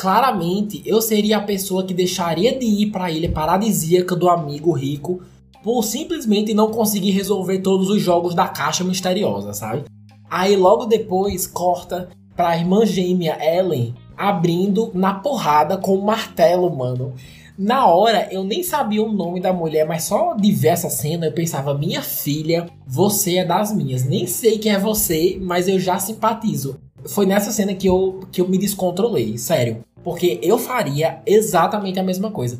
Claramente, 0.06 0.84
eu 0.86 1.02
seria 1.02 1.38
a 1.38 1.42
pessoa 1.42 1.84
que 1.84 1.92
deixaria 1.92 2.56
de 2.56 2.64
ir 2.64 2.92
para 2.92 3.06
a 3.06 3.12
ilha 3.12 3.32
paradisíaca 3.32 4.16
do 4.16 4.30
amigo 4.30 4.72
rico 4.72 5.24
por 5.64 5.82
simplesmente 5.82 6.54
não 6.54 6.70
conseguir 6.70 7.10
resolver 7.10 7.58
todos 7.62 7.90
os 7.90 8.04
jogos 8.04 8.36
da 8.36 8.48
caixa 8.48 8.84
misteriosa, 8.84 9.52
sabe? 9.52 9.86
Aí 10.30 10.56
logo 10.56 10.86
depois 10.86 11.48
corta 11.48 12.08
para 12.36 12.50
a 12.50 12.56
irmã 12.56 12.86
gêmea 12.86 13.36
Ellen 13.42 13.96
abrindo 14.16 14.92
na 14.94 15.16
porrada 15.16 15.76
com 15.76 15.96
o 15.96 16.06
martelo, 16.06 16.70
mano. 16.70 17.16
Na 17.58 17.88
hora, 17.88 18.28
eu 18.32 18.44
nem 18.44 18.62
sabia 18.62 19.02
o 19.02 19.12
nome 19.12 19.42
da 19.42 19.52
mulher, 19.52 19.88
mas 19.88 20.04
só 20.04 20.36
de 20.36 20.52
ver 20.52 20.68
essa 20.68 20.88
cena 20.88 21.26
eu 21.26 21.32
pensava: 21.32 21.74
minha 21.74 22.04
filha, 22.04 22.68
você 22.86 23.38
é 23.38 23.44
das 23.44 23.76
minhas. 23.76 24.04
Nem 24.04 24.28
sei 24.28 24.60
quem 24.60 24.72
é 24.72 24.78
você, 24.78 25.40
mas 25.42 25.68
eu 25.68 25.80
já 25.80 25.98
simpatizo. 25.98 26.80
Foi 27.08 27.26
nessa 27.26 27.52
cena 27.52 27.74
que 27.74 27.88
eu, 27.88 28.20
que 28.32 28.40
eu 28.40 28.48
me 28.48 28.60
descontrolei, 28.60 29.36
sério. 29.40 29.84
Porque 30.06 30.40
eu 30.42 30.58
faria 30.58 31.20
exatamente 31.26 32.00
a 32.00 32.04
mesma 32.04 32.32
coisa. 32.32 32.60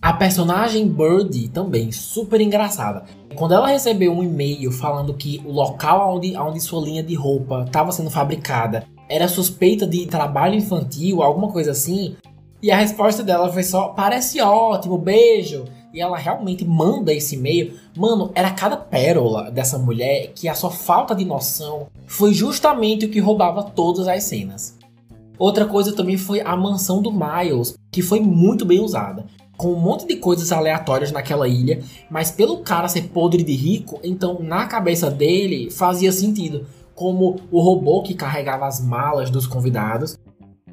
A 0.00 0.12
personagem 0.12 0.86
Birdie 0.86 1.48
também, 1.48 1.90
super 1.90 2.40
engraçada. 2.40 3.04
Quando 3.34 3.54
ela 3.54 3.66
recebeu 3.66 4.12
um 4.12 4.22
e-mail 4.22 4.70
falando 4.70 5.14
que 5.14 5.42
o 5.44 5.50
local 5.50 6.14
onde, 6.14 6.36
onde 6.36 6.60
sua 6.60 6.84
linha 6.84 7.02
de 7.02 7.14
roupa 7.14 7.64
estava 7.66 7.90
sendo 7.90 8.10
fabricada 8.10 8.84
era 9.08 9.26
suspeita 9.26 9.86
de 9.86 10.06
trabalho 10.06 10.54
infantil, 10.54 11.22
alguma 11.22 11.50
coisa 11.50 11.70
assim, 11.72 12.14
e 12.62 12.70
a 12.70 12.76
resposta 12.76 13.22
dela 13.22 13.52
foi 13.52 13.62
só: 13.62 13.88
parece 13.88 14.40
ótimo, 14.40 14.98
beijo. 14.98 15.64
E 15.94 16.00
ela 16.00 16.18
realmente 16.18 16.64
manda 16.64 17.12
esse 17.12 17.36
e-mail. 17.36 17.78
Mano, 17.96 18.30
era 18.34 18.50
cada 18.50 18.76
pérola 18.76 19.50
dessa 19.50 19.78
mulher 19.78 20.32
que 20.34 20.46
a 20.46 20.54
sua 20.54 20.70
falta 20.70 21.14
de 21.14 21.24
noção 21.24 21.86
foi 22.06 22.34
justamente 22.34 23.06
o 23.06 23.08
que 23.08 23.18
roubava 23.18 23.62
todas 23.62 24.06
as 24.06 24.24
cenas. 24.24 24.75
Outra 25.38 25.66
coisa 25.66 25.92
também 25.92 26.16
foi 26.16 26.40
a 26.40 26.56
mansão 26.56 27.02
do 27.02 27.12
Miles, 27.12 27.74
que 27.90 28.02
foi 28.02 28.20
muito 28.20 28.64
bem 28.64 28.80
usada. 28.80 29.26
Com 29.56 29.72
um 29.72 29.80
monte 29.80 30.06
de 30.06 30.16
coisas 30.16 30.52
aleatórias 30.52 31.10
naquela 31.10 31.48
ilha, 31.48 31.82
mas 32.10 32.30
pelo 32.30 32.58
cara 32.58 32.88
ser 32.88 33.08
podre 33.08 33.42
de 33.42 33.54
rico, 33.54 33.98
então 34.04 34.38
na 34.40 34.66
cabeça 34.66 35.10
dele 35.10 35.70
fazia 35.70 36.12
sentido. 36.12 36.66
Como 36.94 37.36
o 37.50 37.60
robô 37.60 38.02
que 38.02 38.14
carregava 38.14 38.66
as 38.66 38.80
malas 38.80 39.30
dos 39.30 39.46
convidados, 39.46 40.18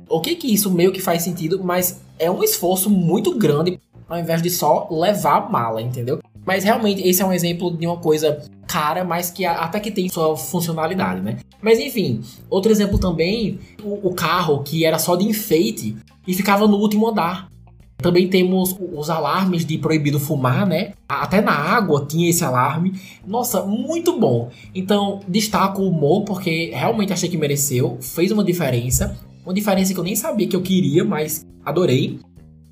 Ok 0.10 0.36
que 0.36 0.54
isso 0.54 0.70
meio 0.70 0.92
que 0.92 1.02
faz 1.02 1.24
sentido, 1.24 1.64
mas 1.64 2.02
é 2.20 2.30
um 2.30 2.44
esforço 2.44 2.90
muito 2.90 3.36
grande 3.38 3.80
ao 4.08 4.20
invés 4.20 4.42
de 4.42 4.50
só 4.50 4.88
levar 4.92 5.38
a 5.38 5.50
mala, 5.50 5.82
entendeu? 5.82 6.20
Mas 6.46 6.64
realmente 6.64 7.08
esse 7.08 7.22
é 7.22 7.26
um 7.26 7.34
exemplo 7.34 7.76
de 7.76 7.86
uma 7.86 7.98
coisa 7.98 8.42
cara, 8.68 9.04
mas 9.04 9.30
que 9.30 9.46
até 9.46 9.80
que 9.80 9.92
tem 9.92 10.10
sua 10.10 10.36
funcionalidade, 10.36 11.22
né? 11.22 11.38
Mas 11.62 11.80
enfim, 11.80 12.22
outro 12.50 12.72
exemplo 12.72 12.98
também, 12.98 13.60
o, 13.84 14.10
o 14.10 14.14
carro 14.14 14.64
que 14.64 14.86
era 14.86 15.00
só 15.00 15.16
de 15.16 15.26
enfeite 15.26 15.96
e 16.28 16.34
ficava 16.34 16.68
no 16.68 16.78
último 16.78 17.08
andar. 17.08 17.52
Também 17.98 18.28
temos 18.28 18.76
os 18.94 19.10
alarmes 19.10 19.66
de 19.66 19.78
proibido 19.78 20.20
fumar, 20.20 20.68
né? 20.68 20.92
Até 21.08 21.40
na 21.40 21.54
água 21.54 22.06
tinha 22.06 22.30
esse 22.30 22.44
alarme. 22.44 23.00
Nossa, 23.26 23.62
muito 23.62 24.20
bom. 24.20 24.50
Então, 24.76 25.22
destaco 25.26 25.82
o 25.82 25.88
humor 25.88 26.26
porque 26.26 26.72
realmente 26.74 27.14
achei 27.14 27.30
que 27.30 27.38
mereceu, 27.38 27.98
fez 28.02 28.30
uma 28.30 28.44
diferença. 28.44 29.18
Uma 29.46 29.54
diferença 29.54 29.94
que 29.94 30.00
eu 30.00 30.04
nem 30.04 30.18
sabia 30.18 30.48
que 30.48 30.56
eu 30.56 30.62
queria, 30.62 31.06
mas 31.06 31.46
adorei. 31.64 32.20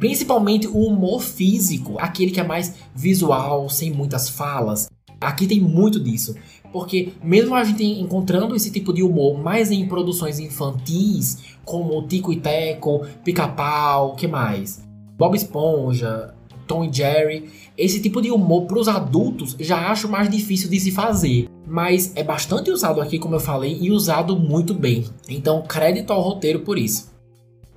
Principalmente 0.02 0.68
o 0.68 0.80
humor 0.80 1.22
físico, 1.22 1.96
aquele 2.00 2.32
que 2.32 2.40
é 2.40 2.44
mais 2.44 2.74
visual, 2.96 3.70
sem 3.70 3.92
muitas 3.92 4.28
falas. 4.28 4.90
Aqui 5.22 5.46
tem 5.46 5.62
muito 5.62 6.00
disso. 6.00 6.34
Porque 6.74 7.14
mesmo 7.24 7.54
a 7.54 7.64
gente 7.64 7.84
encontrando 7.84 8.56
esse 8.56 8.72
tipo 8.72 8.92
de 8.92 9.04
humor 9.04 9.38
mais 9.38 9.70
em 9.70 9.88
produções 9.88 10.40
infantis, 10.40 11.38
como 11.64 12.02
Tico 12.08 12.34
e 12.34 12.38
Teco, 12.38 13.06
Pica-Pau, 13.24 14.16
que 14.16 14.28
mais? 14.28 14.82
Bob 15.20 15.36
Esponja, 15.36 16.34
Tom 16.66 16.86
e 16.86 16.92
Jerry, 16.92 17.52
esse 17.78 18.02
tipo 18.02 18.24
de 18.24 18.32
humor 18.32 18.66
para 18.66 18.80
os 18.80 18.88
adultos 18.88 19.56
já 19.60 19.92
acho 19.92 20.10
mais 20.10 20.28
difícil 20.28 20.68
de 20.68 20.80
se 20.80 20.90
fazer, 20.90 21.48
mas 21.68 22.12
é 22.16 22.24
bastante 22.24 22.72
usado 22.72 23.02
aqui, 23.02 23.20
como 23.20 23.36
eu 23.36 23.40
falei, 23.40 23.78
e 23.80 23.92
usado 23.92 24.36
muito 24.36 24.74
bem. 24.74 25.06
Então, 25.30 25.62
crédito 25.62 26.12
ao 26.12 26.22
roteiro 26.22 26.62
por 26.62 26.80
isso. 26.80 27.11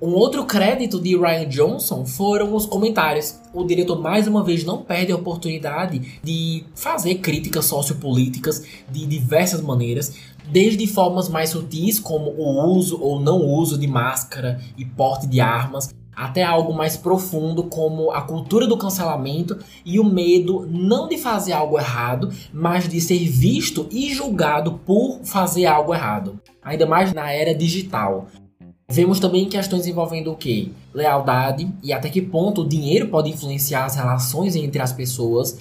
Um 0.01 0.09
outro 0.09 0.43
crédito 0.43 0.99
de 0.99 1.15
Ryan 1.15 1.47
Johnson 1.47 2.05
foram 2.05 2.53
os 2.53 2.65
comentários. 2.65 3.39
O 3.53 3.63
diretor 3.63 4.01
mais 4.01 4.27
uma 4.27 4.43
vez 4.43 4.65
não 4.65 4.83
perde 4.83 5.13
a 5.13 5.15
oportunidade 5.15 6.19
de 6.21 6.65
fazer 6.75 7.15
críticas 7.15 7.63
sociopolíticas 7.63 8.61
de 8.91 9.05
diversas 9.05 9.61
maneiras, 9.61 10.13
desde 10.51 10.85
formas 10.85 11.29
mais 11.29 11.51
sutis 11.51 11.97
como 11.97 12.31
o 12.31 12.75
uso 12.75 13.01
ou 13.01 13.21
não 13.21 13.39
uso 13.39 13.77
de 13.77 13.87
máscara 13.87 14.59
e 14.77 14.83
porte 14.83 15.27
de 15.27 15.39
armas, 15.39 15.95
até 16.13 16.43
algo 16.43 16.73
mais 16.73 16.97
profundo 16.97 17.63
como 17.63 18.11
a 18.11 18.21
cultura 18.21 18.67
do 18.67 18.77
cancelamento 18.77 19.57
e 19.85 19.97
o 19.97 20.03
medo 20.03 20.67
não 20.69 21.07
de 21.07 21.17
fazer 21.17 21.53
algo 21.53 21.79
errado, 21.79 22.33
mas 22.53 22.89
de 22.89 22.99
ser 22.99 23.29
visto 23.29 23.87
e 23.89 24.13
julgado 24.13 24.73
por 24.85 25.21
fazer 25.23 25.65
algo 25.65 25.93
errado. 25.93 26.37
Ainda 26.61 26.85
mais 26.85 27.13
na 27.13 27.31
era 27.31 27.55
digital. 27.55 28.27
Vemos 28.87 29.19
também 29.19 29.49
questões 29.49 29.87
envolvendo 29.87 30.31
o 30.31 30.35
que? 30.35 30.71
Lealdade 30.93 31.67
e 31.83 31.91
até 31.91 32.07
que 32.07 32.21
ponto 32.21 32.61
o 32.61 32.67
dinheiro 32.67 33.07
pode 33.07 33.31
influenciar 33.31 33.85
as 33.85 33.95
relações 33.95 34.55
entre 34.55 34.79
as 34.79 34.93
pessoas. 34.93 35.57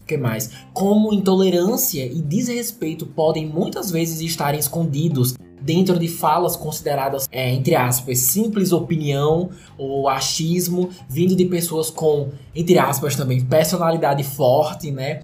O 0.00 0.06
que 0.06 0.16
mais? 0.16 0.50
Como 0.72 1.12
intolerância 1.12 2.06
e 2.06 2.22
desrespeito 2.22 3.04
podem 3.06 3.46
muitas 3.46 3.90
vezes 3.90 4.20
estar 4.20 4.54
escondidos 4.54 5.34
dentro 5.60 5.98
de 5.98 6.08
falas 6.08 6.56
consideradas, 6.56 7.28
é, 7.30 7.52
entre 7.52 7.74
aspas, 7.74 8.18
simples 8.18 8.72
opinião 8.72 9.50
ou 9.78 10.08
achismo, 10.08 10.90
vindo 11.08 11.36
de 11.36 11.44
pessoas 11.44 11.90
com, 11.90 12.30
entre 12.54 12.78
aspas, 12.78 13.14
também 13.14 13.44
personalidade 13.44 14.22
forte, 14.22 14.90
né? 14.90 15.20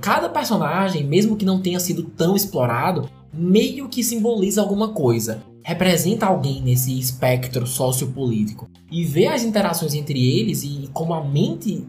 Cada 0.00 0.28
personagem, 0.28 1.04
mesmo 1.04 1.36
que 1.36 1.44
não 1.44 1.60
tenha 1.60 1.80
sido 1.80 2.02
tão 2.02 2.36
explorado, 2.36 3.08
meio 3.32 3.88
que 3.88 4.02
simboliza 4.02 4.60
alguma 4.60 4.88
coisa, 4.88 5.42
representa 5.66 6.26
alguém 6.26 6.62
nesse 6.62 6.96
espectro 6.96 7.66
sociopolítico. 7.66 8.70
E 8.88 9.04
ver 9.04 9.26
as 9.26 9.42
interações 9.42 9.94
entre 9.94 10.38
eles 10.38 10.62
e 10.62 10.88
como 10.92 11.12
a 11.12 11.24
mente 11.24 11.84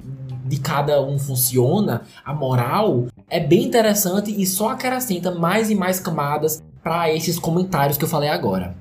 de 0.45 0.59
cada 0.59 0.99
um 0.99 1.19
funciona, 1.19 2.01
a 2.25 2.33
moral, 2.33 3.05
é 3.29 3.39
bem 3.39 3.65
interessante 3.65 4.33
e 4.35 4.47
só 4.47 4.69
acrescenta 4.69 5.29
mais 5.29 5.69
e 5.69 5.75
mais 5.75 5.99
camadas 5.99 6.63
para 6.81 7.13
esses 7.13 7.37
comentários 7.37 7.99
que 7.99 8.03
eu 8.03 8.09
falei 8.09 8.29
agora. 8.29 8.75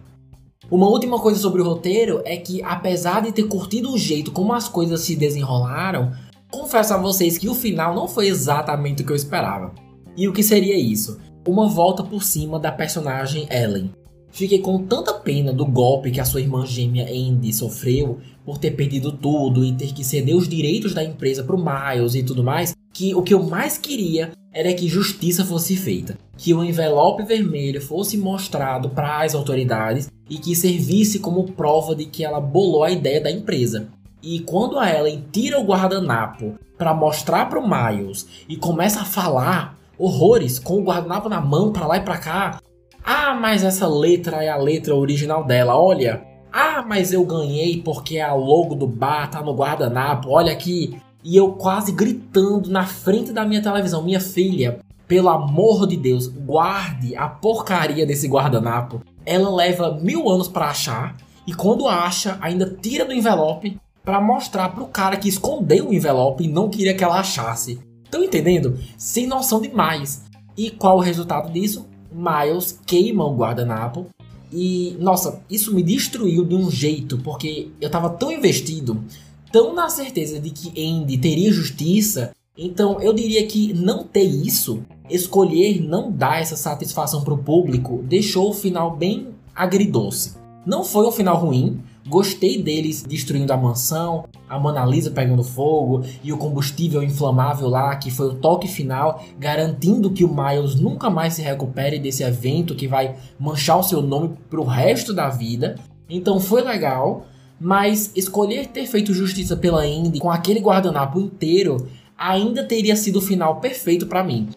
Uma 0.70 0.88
última 0.88 1.20
coisa 1.20 1.38
sobre 1.38 1.60
o 1.60 1.64
roteiro 1.64 2.22
é 2.24 2.38
que, 2.38 2.62
apesar 2.62 3.20
de 3.20 3.32
ter 3.32 3.44
curtido 3.44 3.92
o 3.92 3.98
jeito 3.98 4.32
como 4.32 4.54
as 4.54 4.66
coisas 4.66 5.02
se 5.02 5.14
desenrolaram, 5.14 6.10
confesso 6.50 6.94
a 6.94 6.96
vocês 6.96 7.36
que 7.36 7.50
o 7.50 7.54
final 7.54 7.94
não 7.94 8.08
foi 8.08 8.28
exatamente 8.28 9.02
o 9.02 9.04
que 9.04 9.12
eu 9.12 9.16
esperava. 9.16 9.74
E 10.16 10.26
o 10.26 10.32
que 10.32 10.42
seria 10.42 10.78
isso? 10.78 11.20
Uma 11.46 11.68
volta 11.68 12.02
por 12.02 12.24
cima 12.24 12.58
da 12.58 12.72
personagem 12.72 13.46
Ellen. 13.50 13.92
Fiquei 14.36 14.58
com 14.58 14.84
tanta 14.84 15.14
pena 15.14 15.50
do 15.50 15.64
golpe 15.64 16.10
que 16.10 16.20
a 16.20 16.24
sua 16.26 16.42
irmã 16.42 16.66
gêmea 16.66 17.06
Andy 17.06 17.54
sofreu 17.54 18.18
por 18.44 18.58
ter 18.58 18.72
perdido 18.72 19.10
tudo 19.10 19.64
e 19.64 19.72
ter 19.72 19.94
que 19.94 20.04
ceder 20.04 20.36
os 20.36 20.46
direitos 20.46 20.92
da 20.92 21.02
empresa 21.02 21.42
pro 21.42 21.56
Miles 21.56 22.14
e 22.14 22.22
tudo 22.22 22.44
mais, 22.44 22.76
que 22.92 23.14
o 23.14 23.22
que 23.22 23.32
eu 23.32 23.42
mais 23.42 23.78
queria 23.78 24.32
era 24.52 24.74
que 24.74 24.88
justiça 24.88 25.42
fosse 25.42 25.74
feita, 25.74 26.18
que 26.36 26.52
o 26.52 26.62
envelope 26.62 27.22
vermelho 27.22 27.80
fosse 27.80 28.18
mostrado 28.18 28.90
para 28.90 29.22
as 29.22 29.34
autoridades 29.34 30.10
e 30.28 30.36
que 30.36 30.54
servisse 30.54 31.18
como 31.18 31.52
prova 31.52 31.96
de 31.96 32.04
que 32.04 32.22
ela 32.22 32.38
bolou 32.38 32.84
a 32.84 32.90
ideia 32.90 33.22
da 33.22 33.30
empresa. 33.30 33.88
E 34.22 34.40
quando 34.40 34.78
a 34.78 34.86
Ellen 34.94 35.24
tira 35.32 35.58
o 35.58 35.64
guardanapo 35.64 36.58
para 36.76 36.92
mostrar 36.92 37.48
pro 37.48 37.66
Miles 37.66 38.26
e 38.46 38.54
começa 38.54 39.00
a 39.00 39.06
falar 39.06 39.78
horrores 39.98 40.58
com 40.58 40.74
o 40.74 40.84
guardanapo 40.84 41.26
na 41.26 41.40
mão 41.40 41.72
para 41.72 41.86
lá 41.86 41.96
e 41.96 42.02
para 42.02 42.18
cá, 42.18 42.60
ah, 43.08 43.34
mas 43.34 43.62
essa 43.62 43.86
letra 43.86 44.42
é 44.42 44.48
a 44.48 44.56
letra 44.56 44.96
original 44.96 45.44
dela, 45.44 45.80
olha. 45.80 46.24
Ah, 46.52 46.84
mas 46.84 47.12
eu 47.12 47.24
ganhei 47.24 47.80
porque 47.80 48.18
a 48.18 48.34
logo 48.34 48.74
do 48.74 48.86
bar 48.86 49.30
tá 49.30 49.40
no 49.40 49.54
guardanapo, 49.54 50.30
olha 50.30 50.52
aqui. 50.52 50.98
E 51.22 51.36
eu 51.36 51.52
quase 51.52 51.92
gritando 51.92 52.68
na 52.68 52.84
frente 52.84 53.32
da 53.32 53.44
minha 53.44 53.62
televisão, 53.62 54.02
minha 54.02 54.20
filha, 54.20 54.80
pelo 55.06 55.28
amor 55.28 55.86
de 55.86 55.96
Deus, 55.96 56.26
guarde 56.26 57.14
a 57.14 57.28
porcaria 57.28 58.04
desse 58.04 58.26
guardanapo. 58.26 59.00
Ela 59.24 59.54
leva 59.54 59.98
mil 60.02 60.28
anos 60.28 60.48
para 60.48 60.70
achar 60.70 61.16
e 61.46 61.54
quando 61.54 61.86
acha, 61.86 62.36
ainda 62.40 62.76
tira 62.82 63.04
do 63.04 63.12
envelope 63.12 63.78
para 64.04 64.20
mostrar 64.20 64.70
pro 64.70 64.86
cara 64.86 65.16
que 65.16 65.28
escondeu 65.28 65.88
o 65.88 65.94
envelope 65.94 66.42
e 66.42 66.48
não 66.48 66.68
queria 66.68 66.94
que 66.94 67.04
ela 67.04 67.20
achasse. 67.20 67.78
Estão 68.04 68.24
entendendo? 68.24 68.78
Sem 68.98 69.28
noção 69.28 69.60
demais. 69.60 70.24
E 70.56 70.70
qual 70.70 70.96
o 70.96 71.00
resultado 71.00 71.52
disso? 71.52 71.86
Miles 72.12 72.78
queima 72.86 73.24
o 73.24 73.36
guardanapo. 73.36 74.06
E, 74.52 74.96
nossa, 75.00 75.42
isso 75.50 75.74
me 75.74 75.82
destruiu 75.82 76.44
de 76.44 76.54
um 76.54 76.70
jeito, 76.70 77.18
porque 77.18 77.68
eu 77.80 77.90
tava 77.90 78.10
tão 78.10 78.30
investido, 78.30 79.02
tão 79.50 79.74
na 79.74 79.88
certeza 79.88 80.40
de 80.40 80.50
que 80.50 80.68
Andy 80.80 81.18
teria 81.18 81.52
justiça. 81.52 82.32
Então 82.56 83.00
eu 83.00 83.12
diria 83.12 83.46
que 83.46 83.74
não 83.74 84.04
ter 84.04 84.24
isso, 84.24 84.82
escolher 85.10 85.82
não 85.82 86.10
dar 86.10 86.40
essa 86.40 86.56
satisfação 86.56 87.22
pro 87.22 87.36
público, 87.36 88.02
deixou 88.04 88.50
o 88.50 88.54
final 88.54 88.96
bem 88.96 89.28
agridoce. 89.54 90.34
Não 90.64 90.82
foi 90.82 91.06
um 91.06 91.12
final 91.12 91.36
ruim, 91.36 91.80
Gostei 92.08 92.62
deles 92.62 93.02
destruindo 93.02 93.52
a 93.52 93.56
mansão, 93.56 94.26
a 94.48 94.58
Mona 94.58 94.84
Lisa 94.84 95.10
pegando 95.10 95.42
fogo 95.42 96.04
e 96.22 96.32
o 96.32 96.38
combustível 96.38 97.02
inflamável 97.02 97.68
lá, 97.68 97.96
que 97.96 98.12
foi 98.12 98.28
o 98.28 98.34
toque 98.34 98.68
final, 98.68 99.24
garantindo 99.38 100.10
que 100.10 100.24
o 100.24 100.32
Miles 100.32 100.76
nunca 100.76 101.10
mais 101.10 101.34
se 101.34 101.42
recupere 101.42 101.98
desse 101.98 102.22
evento 102.22 102.76
que 102.76 102.86
vai 102.86 103.16
manchar 103.38 103.78
o 103.78 103.82
seu 103.82 104.00
nome 104.00 104.36
pro 104.48 104.62
resto 104.62 105.12
da 105.12 105.28
vida. 105.28 105.74
Então 106.08 106.38
foi 106.38 106.62
legal, 106.62 107.26
mas 107.60 108.12
escolher 108.14 108.68
ter 108.68 108.86
feito 108.86 109.12
justiça 109.12 109.56
pela 109.56 109.84
Indy 109.84 110.20
com 110.20 110.30
aquele 110.30 110.60
guardanapo 110.60 111.18
inteiro 111.18 111.88
ainda 112.16 112.62
teria 112.62 112.94
sido 112.94 113.18
o 113.18 113.22
final 113.22 113.56
perfeito 113.60 114.06
para 114.06 114.22
mim. 114.22 114.48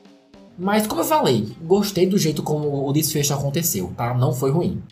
Mas 0.55 0.85
como 0.85 1.01
eu 1.01 1.05
falei, 1.05 1.47
gostei 1.63 2.05
do 2.05 2.17
jeito 2.17 2.43
como 2.43 2.87
o 2.87 2.93
desfecho 2.93 3.33
aconteceu, 3.33 3.91
tá? 3.97 4.13
Não 4.13 4.33
foi 4.33 4.51
ruim. 4.51 4.83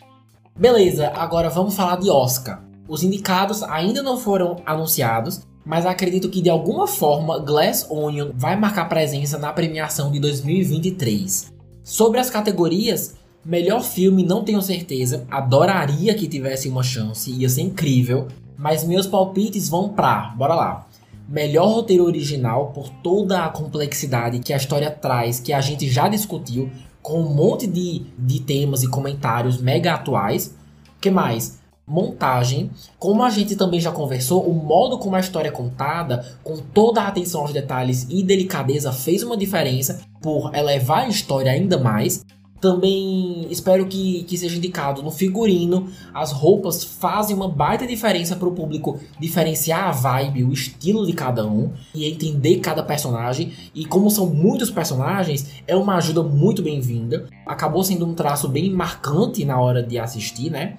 Beleza, 0.58 1.12
agora 1.14 1.48
vamos 1.48 1.76
falar 1.76 2.00
de 2.00 2.10
Oscar. 2.10 2.64
Os 2.88 3.04
indicados 3.04 3.62
ainda 3.62 4.02
não 4.02 4.18
foram 4.18 4.56
anunciados, 4.66 5.46
mas 5.64 5.86
acredito 5.86 6.28
que 6.28 6.42
de 6.42 6.50
alguma 6.50 6.88
forma 6.88 7.38
Glass 7.38 7.86
Onion 7.88 8.30
vai 8.34 8.56
marcar 8.56 8.88
presença 8.88 9.38
na 9.38 9.52
premiação 9.52 10.10
de 10.10 10.18
2023. 10.18 11.54
Sobre 11.84 12.18
as 12.18 12.28
categorias, 12.28 13.14
melhor 13.44 13.84
filme 13.84 14.24
não 14.24 14.42
tenho 14.42 14.60
certeza, 14.60 15.24
adoraria 15.30 16.12
que 16.12 16.26
tivesse 16.26 16.68
uma 16.68 16.82
chance, 16.82 17.30
ia 17.30 17.48
ser 17.48 17.62
incrível, 17.62 18.26
mas 18.58 18.82
meus 18.82 19.06
palpites 19.06 19.68
vão 19.68 19.90
pra, 19.90 20.34
bora 20.36 20.56
lá. 20.56 20.88
Melhor 21.28 21.68
roteiro 21.68 22.04
original 22.04 22.72
por 22.74 22.88
toda 22.88 23.44
a 23.44 23.48
complexidade 23.48 24.40
que 24.40 24.52
a 24.52 24.56
história 24.56 24.90
traz, 24.90 25.38
que 25.38 25.52
a 25.52 25.60
gente 25.60 25.88
já 25.88 26.08
discutiu, 26.08 26.68
com 27.02 27.20
um 27.20 27.34
monte 27.34 27.66
de, 27.66 28.06
de 28.18 28.40
temas 28.40 28.82
e 28.82 28.88
comentários 28.88 29.60
mega 29.60 29.94
atuais. 29.94 30.54
O 30.96 31.00
que 31.00 31.10
mais? 31.10 31.58
Montagem. 31.86 32.70
Como 32.98 33.22
a 33.22 33.30
gente 33.30 33.56
também 33.56 33.80
já 33.80 33.90
conversou, 33.90 34.42
o 34.46 34.52
modo 34.52 34.98
como 34.98 35.16
a 35.16 35.20
história 35.20 35.48
é 35.48 35.52
contada, 35.52 36.24
com 36.44 36.58
toda 36.58 37.02
a 37.02 37.08
atenção 37.08 37.42
aos 37.42 37.52
detalhes 37.52 38.06
e 38.10 38.22
delicadeza, 38.22 38.92
fez 38.92 39.22
uma 39.22 39.36
diferença 39.36 40.00
por 40.20 40.54
elevar 40.54 41.04
a 41.04 41.08
história 41.08 41.50
ainda 41.50 41.78
mais. 41.78 42.24
Também 42.60 43.46
espero 43.50 43.86
que, 43.86 44.24
que 44.24 44.36
seja 44.36 44.56
indicado 44.56 45.02
no 45.02 45.10
figurino. 45.10 45.88
As 46.12 46.32
roupas 46.32 46.82
fazem 46.82 47.34
uma 47.34 47.48
baita 47.48 47.86
diferença 47.86 48.34
para 48.34 48.48
o 48.48 48.52
público 48.52 48.98
diferenciar 49.20 49.84
a 49.84 49.92
vibe, 49.92 50.44
o 50.44 50.52
estilo 50.52 51.06
de 51.06 51.12
cada 51.12 51.46
um 51.46 51.72
e 51.94 52.04
entender 52.04 52.58
cada 52.58 52.82
personagem. 52.82 53.52
E 53.74 53.84
como 53.84 54.10
são 54.10 54.26
muitos 54.26 54.70
personagens, 54.70 55.62
é 55.66 55.76
uma 55.76 55.96
ajuda 55.96 56.22
muito 56.22 56.62
bem-vinda. 56.62 57.28
Acabou 57.46 57.84
sendo 57.84 58.04
um 58.04 58.14
traço 58.14 58.48
bem 58.48 58.70
marcante 58.70 59.44
na 59.44 59.60
hora 59.60 59.82
de 59.82 59.98
assistir, 59.98 60.50
né? 60.50 60.78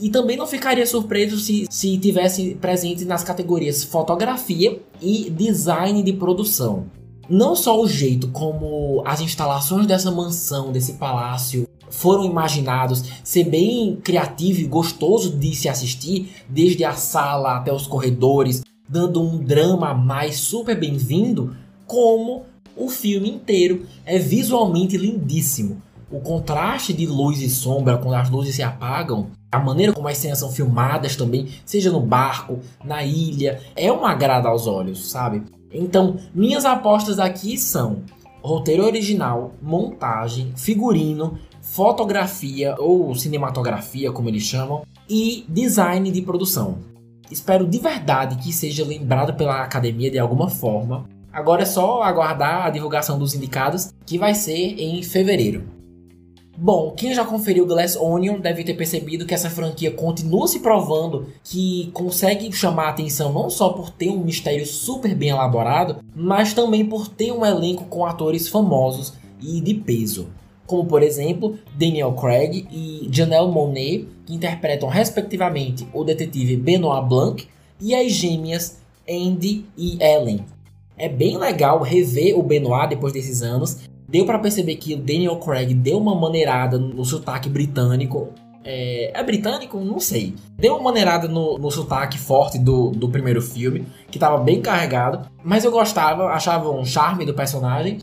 E 0.00 0.10
também 0.10 0.36
não 0.36 0.46
ficaria 0.46 0.86
surpreso 0.86 1.38
se, 1.38 1.66
se 1.70 1.96
tivesse 1.98 2.56
presente 2.56 3.04
nas 3.04 3.22
categorias 3.22 3.84
fotografia 3.84 4.80
e 5.00 5.30
design 5.30 6.02
de 6.02 6.12
produção 6.12 6.86
não 7.28 7.56
só 7.56 7.80
o 7.80 7.88
jeito 7.88 8.28
como 8.28 9.02
as 9.06 9.20
instalações 9.20 9.86
dessa 9.86 10.10
mansão, 10.10 10.72
desse 10.72 10.94
palácio, 10.94 11.68
foram 11.90 12.24
imaginados 12.24 13.04
ser 13.22 13.44
bem 13.44 13.96
criativo 13.96 14.60
e 14.60 14.64
gostoso 14.64 15.36
de 15.36 15.54
se 15.54 15.68
assistir, 15.68 16.34
desde 16.48 16.84
a 16.84 16.92
sala 16.92 17.56
até 17.56 17.72
os 17.72 17.86
corredores, 17.86 18.62
dando 18.88 19.22
um 19.22 19.38
drama 19.38 19.90
a 19.90 19.94
mais 19.94 20.36
super 20.38 20.78
bem-vindo, 20.78 21.56
como 21.86 22.44
o 22.76 22.88
filme 22.88 23.30
inteiro 23.30 23.86
é 24.04 24.18
visualmente 24.18 24.96
lindíssimo. 24.96 25.80
O 26.10 26.20
contraste 26.20 26.92
de 26.92 27.06
luz 27.06 27.40
e 27.40 27.48
sombra 27.48 27.96
quando 27.98 28.14
as 28.14 28.30
luzes 28.30 28.54
se 28.54 28.62
apagam, 28.62 29.28
a 29.50 29.58
maneira 29.58 29.92
como 29.92 30.08
as 30.08 30.18
cenas 30.18 30.38
são 30.38 30.50
filmadas 30.50 31.16
também, 31.16 31.48
seja 31.64 31.90
no 31.90 32.00
barco, 32.00 32.58
na 32.84 33.04
ilha, 33.04 33.60
é 33.76 33.90
um 33.92 34.04
agrado 34.04 34.46
aos 34.46 34.66
olhos, 34.66 35.10
sabe? 35.10 35.42
Então, 35.74 36.16
minhas 36.32 36.64
apostas 36.64 37.18
aqui 37.18 37.58
são 37.58 38.04
roteiro 38.40 38.84
original, 38.84 39.54
montagem, 39.60 40.52
figurino, 40.56 41.38
fotografia 41.60 42.76
ou 42.78 43.14
cinematografia, 43.14 44.12
como 44.12 44.28
eles 44.28 44.44
chamam, 44.44 44.82
e 45.08 45.44
design 45.48 46.10
de 46.10 46.22
produção. 46.22 46.78
Espero 47.30 47.66
de 47.66 47.78
verdade 47.78 48.36
que 48.36 48.52
seja 48.52 48.84
lembrado 48.84 49.34
pela 49.34 49.62
academia 49.62 50.10
de 50.10 50.18
alguma 50.18 50.48
forma. 50.48 51.08
Agora 51.32 51.62
é 51.62 51.66
só 51.66 52.02
aguardar 52.02 52.66
a 52.66 52.70
divulgação 52.70 53.18
dos 53.18 53.34
indicados, 53.34 53.92
que 54.06 54.18
vai 54.18 54.34
ser 54.34 54.78
em 54.78 55.02
fevereiro. 55.02 55.64
Bom, 56.56 56.92
quem 56.92 57.12
já 57.12 57.24
conferiu 57.24 57.66
Glass 57.66 57.96
Onion 57.96 58.38
deve 58.38 58.62
ter 58.62 58.74
percebido 58.74 59.26
que 59.26 59.34
essa 59.34 59.50
franquia 59.50 59.90
continua 59.90 60.46
se 60.46 60.60
provando 60.60 61.26
que 61.42 61.90
consegue 61.92 62.52
chamar 62.52 62.86
a 62.86 62.90
atenção 62.90 63.32
não 63.32 63.50
só 63.50 63.70
por 63.70 63.90
ter 63.90 64.10
um 64.10 64.22
mistério 64.22 64.64
super 64.64 65.16
bem 65.16 65.30
elaborado, 65.30 65.96
mas 66.14 66.54
também 66.54 66.86
por 66.86 67.08
ter 67.08 67.32
um 67.32 67.44
elenco 67.44 67.86
com 67.86 68.06
atores 68.06 68.46
famosos 68.46 69.14
e 69.42 69.60
de 69.60 69.74
peso. 69.74 70.28
Como 70.64 70.86
por 70.86 71.02
exemplo, 71.02 71.58
Daniel 71.76 72.12
Craig 72.12 72.68
e 72.70 73.08
Janelle 73.10 73.50
Monáe, 73.50 74.08
que 74.24 74.34
interpretam 74.34 74.88
respectivamente 74.88 75.86
o 75.92 76.04
detetive 76.04 76.56
Benoit 76.56 77.08
Blanc 77.08 77.48
e 77.80 77.96
as 77.96 78.12
gêmeas 78.12 78.78
Andy 79.10 79.66
e 79.76 79.98
Ellen. 80.00 80.44
É 80.96 81.08
bem 81.08 81.36
legal 81.36 81.82
rever 81.82 82.38
o 82.38 82.42
Benoit 82.44 82.88
depois 82.88 83.12
desses 83.12 83.42
anos 83.42 83.80
deu 84.08 84.24
para 84.24 84.38
perceber 84.38 84.76
que 84.76 84.94
o 84.94 84.98
Daniel 84.98 85.36
Craig 85.36 85.74
deu 85.74 85.98
uma 85.98 86.14
maneirada 86.14 86.78
no 86.78 87.04
sotaque 87.04 87.48
britânico. 87.48 88.28
É, 88.64 89.18
é 89.18 89.22
britânico? 89.22 89.78
Não 89.80 90.00
sei. 90.00 90.34
Deu 90.56 90.74
uma 90.74 90.84
maneirada 90.84 91.28
no, 91.28 91.58
no 91.58 91.70
sotaque 91.70 92.18
forte 92.18 92.58
do, 92.58 92.90
do 92.90 93.08
primeiro 93.08 93.42
filme, 93.42 93.86
que 94.10 94.18
tava 94.18 94.38
bem 94.38 94.60
carregado. 94.60 95.28
Mas 95.42 95.64
eu 95.64 95.70
gostava, 95.70 96.26
achava 96.26 96.70
um 96.70 96.84
charme 96.84 97.26
do 97.26 97.34
personagem. 97.34 97.98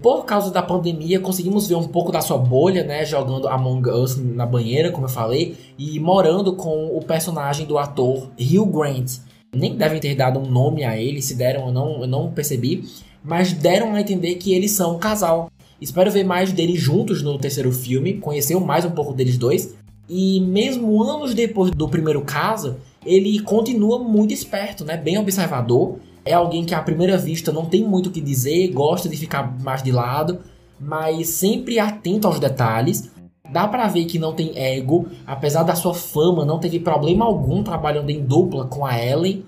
Por 0.00 0.24
causa 0.24 0.50
da 0.50 0.62
pandemia, 0.62 1.18
conseguimos 1.18 1.66
ver 1.66 1.76
um 1.76 1.88
pouco 1.88 2.12
da 2.12 2.20
sua 2.20 2.36
bolha, 2.36 2.84
né? 2.84 3.04
Jogando 3.06 3.48
Among 3.48 3.88
Us 3.88 4.16
na 4.16 4.44
banheira, 4.44 4.92
como 4.92 5.06
eu 5.06 5.10
falei, 5.10 5.56
e 5.78 5.98
morando 5.98 6.54
com 6.56 6.94
o 6.94 7.00
personagem 7.00 7.66
do 7.66 7.78
ator 7.78 8.30
Hugh 8.38 8.66
Grant. 8.66 9.18
Nem 9.54 9.76
devem 9.76 10.00
ter 10.00 10.14
dado 10.14 10.38
um 10.38 10.46
nome 10.46 10.84
a 10.84 10.98
ele, 10.98 11.22
se 11.22 11.34
deram, 11.34 11.68
eu 11.68 11.72
não, 11.72 12.00
eu 12.02 12.06
não 12.06 12.30
percebi 12.30 12.84
mas 13.24 13.52
deram 13.52 13.94
a 13.94 14.00
entender 14.00 14.34
que 14.34 14.52
eles 14.52 14.72
são 14.72 14.96
um 14.96 14.98
casal. 14.98 15.50
Espero 15.80 16.10
ver 16.10 16.24
mais 16.24 16.52
deles 16.52 16.80
juntos 16.80 17.22
no 17.22 17.38
terceiro 17.38 17.72
filme, 17.72 18.18
conhecer 18.18 18.58
mais 18.60 18.84
um 18.84 18.90
pouco 18.90 19.12
deles 19.12 19.38
dois. 19.38 19.74
E 20.08 20.40
mesmo 20.40 21.02
anos 21.02 21.34
depois 21.34 21.70
do 21.70 21.88
primeiro 21.88 22.20
caso, 22.20 22.76
ele 23.04 23.40
continua 23.40 23.98
muito 23.98 24.34
esperto, 24.34 24.84
né? 24.84 24.96
Bem 24.96 25.18
observador. 25.18 25.96
É 26.24 26.34
alguém 26.34 26.64
que 26.64 26.74
à 26.74 26.82
primeira 26.82 27.16
vista 27.16 27.52
não 27.52 27.66
tem 27.66 27.84
muito 27.84 28.08
o 28.08 28.10
que 28.10 28.20
dizer, 28.20 28.68
gosta 28.68 29.08
de 29.08 29.16
ficar 29.16 29.58
mais 29.60 29.82
de 29.82 29.92
lado, 29.92 30.40
mas 30.80 31.28
sempre 31.28 31.78
atento 31.78 32.26
aos 32.26 32.38
detalhes. 32.38 33.10
Dá 33.52 33.68
pra 33.68 33.88
ver 33.88 34.06
que 34.06 34.18
não 34.18 34.32
tem 34.32 34.56
ego, 34.56 35.06
apesar 35.26 35.62
da 35.62 35.74
sua 35.74 35.94
fama, 35.94 36.44
não 36.44 36.58
teve 36.58 36.80
problema 36.80 37.24
algum 37.24 37.62
trabalhando 37.62 38.10
em 38.10 38.22
dupla 38.22 38.66
com 38.66 38.86
a 38.86 38.98
Ellen. 38.98 39.44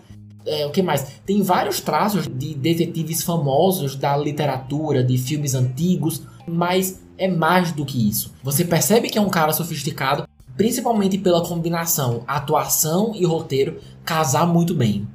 É, 0.46 0.64
o 0.64 0.70
que 0.70 0.82
mais? 0.82 1.20
Tem 1.26 1.42
vários 1.42 1.80
traços 1.80 2.28
de 2.28 2.54
detetives 2.54 3.22
famosos 3.22 3.96
da 3.96 4.16
literatura, 4.16 5.02
de 5.02 5.18
filmes 5.18 5.54
antigos, 5.54 6.22
mas 6.46 7.00
é 7.18 7.28
mais 7.28 7.72
do 7.72 7.84
que 7.84 8.08
isso. 8.08 8.32
Você 8.42 8.64
percebe 8.64 9.08
que 9.08 9.18
é 9.18 9.20
um 9.20 9.28
cara 9.28 9.52
sofisticado, 9.52 10.28
principalmente 10.56 11.18
pela 11.18 11.44
combinação 11.46 12.22
atuação 12.26 13.12
e 13.14 13.24
roteiro 13.24 13.80
casar 14.04 14.46
muito 14.46 14.72
bem. 14.72 15.06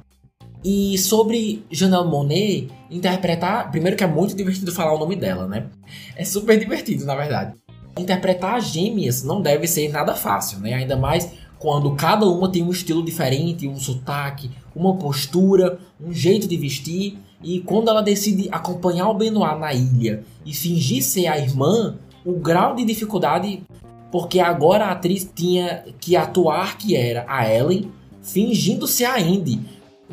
E 0.64 0.96
sobre 0.96 1.64
Janelle 1.70 2.08
Monet, 2.08 2.68
interpretar. 2.88 3.70
Primeiro 3.70 3.96
que 3.96 4.04
é 4.04 4.06
muito 4.06 4.36
divertido 4.36 4.70
falar 4.70 4.94
o 4.94 4.98
nome 4.98 5.16
dela, 5.16 5.46
né? 5.48 5.66
É 6.14 6.24
super 6.24 6.56
divertido, 6.58 7.04
na 7.04 7.16
verdade. 7.16 7.54
Interpretar 7.98 8.60
gêmeas 8.60 9.24
não 9.24 9.42
deve 9.42 9.66
ser 9.66 9.90
nada 9.90 10.14
fácil, 10.14 10.60
né? 10.60 10.74
Ainda 10.74 10.96
mais 10.96 11.32
quando 11.62 11.92
cada 11.92 12.26
uma 12.26 12.50
tem 12.50 12.60
um 12.60 12.72
estilo 12.72 13.04
diferente, 13.04 13.68
um 13.68 13.78
sotaque, 13.78 14.50
uma 14.74 14.96
postura, 14.96 15.78
um 16.04 16.12
jeito 16.12 16.48
de 16.48 16.56
vestir. 16.56 17.16
E 17.40 17.60
quando 17.60 17.88
ela 17.88 18.02
decide 18.02 18.48
acompanhar 18.50 19.08
o 19.08 19.14
Benoit 19.14 19.60
na 19.60 19.72
ilha 19.72 20.24
e 20.44 20.52
fingir 20.52 21.04
ser 21.04 21.28
a 21.28 21.38
irmã, 21.38 21.94
o 22.26 22.32
grau 22.32 22.74
de 22.74 22.84
dificuldade. 22.84 23.62
Porque 24.10 24.40
agora 24.40 24.86
a 24.86 24.90
atriz 24.90 25.30
tinha 25.32 25.84
que 26.00 26.16
atuar 26.16 26.76
que 26.76 26.96
era 26.96 27.24
a 27.28 27.48
Ellen, 27.48 27.92
fingindo 28.20 28.88
ser 28.88 29.04
a 29.04 29.16
Andy 29.16 29.60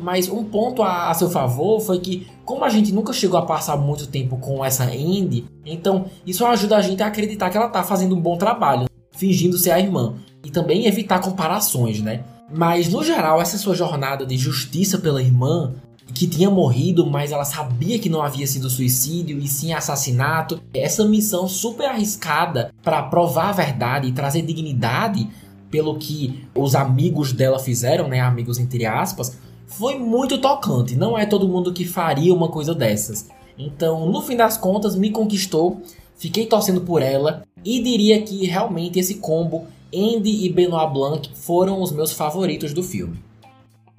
mas 0.02 0.28
um 0.28 0.44
ponto 0.44 0.82
a, 0.82 1.10
a, 1.10 1.14
seu 1.14 1.28
favor 1.28 1.78
foi 1.78 1.98
que, 1.98 2.26
como 2.44 2.64
a 2.64 2.70
gente 2.70 2.90
nunca 2.90 3.12
chegou 3.12 3.38
a 3.38 3.44
passar 3.44 3.76
muito 3.76 4.06
tempo 4.06 4.38
com 4.38 4.64
essa 4.64 4.84
Andy, 4.84 5.44
então 5.64 6.06
isso 6.26 6.44
ajuda 6.46 6.78
a 6.78 6.80
gente 6.80 7.02
a 7.02 7.06
acreditar 7.06 7.50
que 7.50 7.56
ela 7.58 7.68
tá 7.68 7.82
fazendo 7.82 8.16
um 8.16 8.20
bom 8.20 8.38
trabalho, 8.38 8.86
fingindo 9.20 9.58
ser 9.58 9.70
a 9.70 9.78
irmã. 9.78 10.14
E 10.42 10.50
também 10.50 10.86
evitar 10.86 11.20
comparações, 11.20 12.00
né? 12.00 12.24
Mas 12.50 12.88
no 12.88 13.04
geral, 13.04 13.40
essa 13.40 13.58
sua 13.58 13.74
jornada 13.74 14.24
de 14.24 14.36
justiça 14.38 14.98
pela 14.98 15.22
irmã, 15.22 15.74
que 16.14 16.26
tinha 16.26 16.50
morrido, 16.50 17.06
mas 17.06 17.30
ela 17.30 17.44
sabia 17.44 17.98
que 17.98 18.08
não 18.08 18.22
havia 18.22 18.46
sido 18.46 18.70
suicídio 18.70 19.38
e 19.38 19.46
sim 19.46 19.74
assassinato, 19.74 20.60
essa 20.72 21.04
missão 21.04 21.46
super 21.46 21.86
arriscada 21.86 22.72
para 22.82 23.02
provar 23.02 23.50
a 23.50 23.52
verdade 23.52 24.08
e 24.08 24.12
trazer 24.12 24.42
dignidade 24.42 25.28
pelo 25.70 25.98
que 25.98 26.42
os 26.54 26.74
amigos 26.74 27.32
dela 27.32 27.58
fizeram, 27.58 28.08
né? 28.08 28.20
Amigos 28.20 28.58
entre 28.58 28.86
aspas 28.86 29.38
foi 29.66 29.98
muito 29.98 30.38
tocante. 30.38 30.96
Não 30.96 31.16
é 31.16 31.24
todo 31.24 31.46
mundo 31.46 31.72
que 31.72 31.84
faria 31.84 32.34
uma 32.34 32.48
coisa 32.48 32.74
dessas. 32.74 33.28
Então, 33.56 34.10
no 34.10 34.20
fim 34.22 34.36
das 34.36 34.56
contas, 34.56 34.96
me 34.96 35.10
conquistou. 35.10 35.80
Fiquei 36.16 36.44
torcendo 36.44 36.80
por 36.80 37.00
ela 37.00 37.44
e 37.64 37.82
diria 37.82 38.22
que 38.22 38.46
realmente 38.46 38.98
esse 38.98 39.16
combo 39.16 39.66
Andy 39.94 40.44
e 40.44 40.48
Benoit 40.48 40.92
Blanc 40.92 41.30
foram 41.34 41.82
os 41.82 41.90
meus 41.90 42.12
favoritos 42.12 42.72
do 42.72 42.82
filme. 42.82 43.18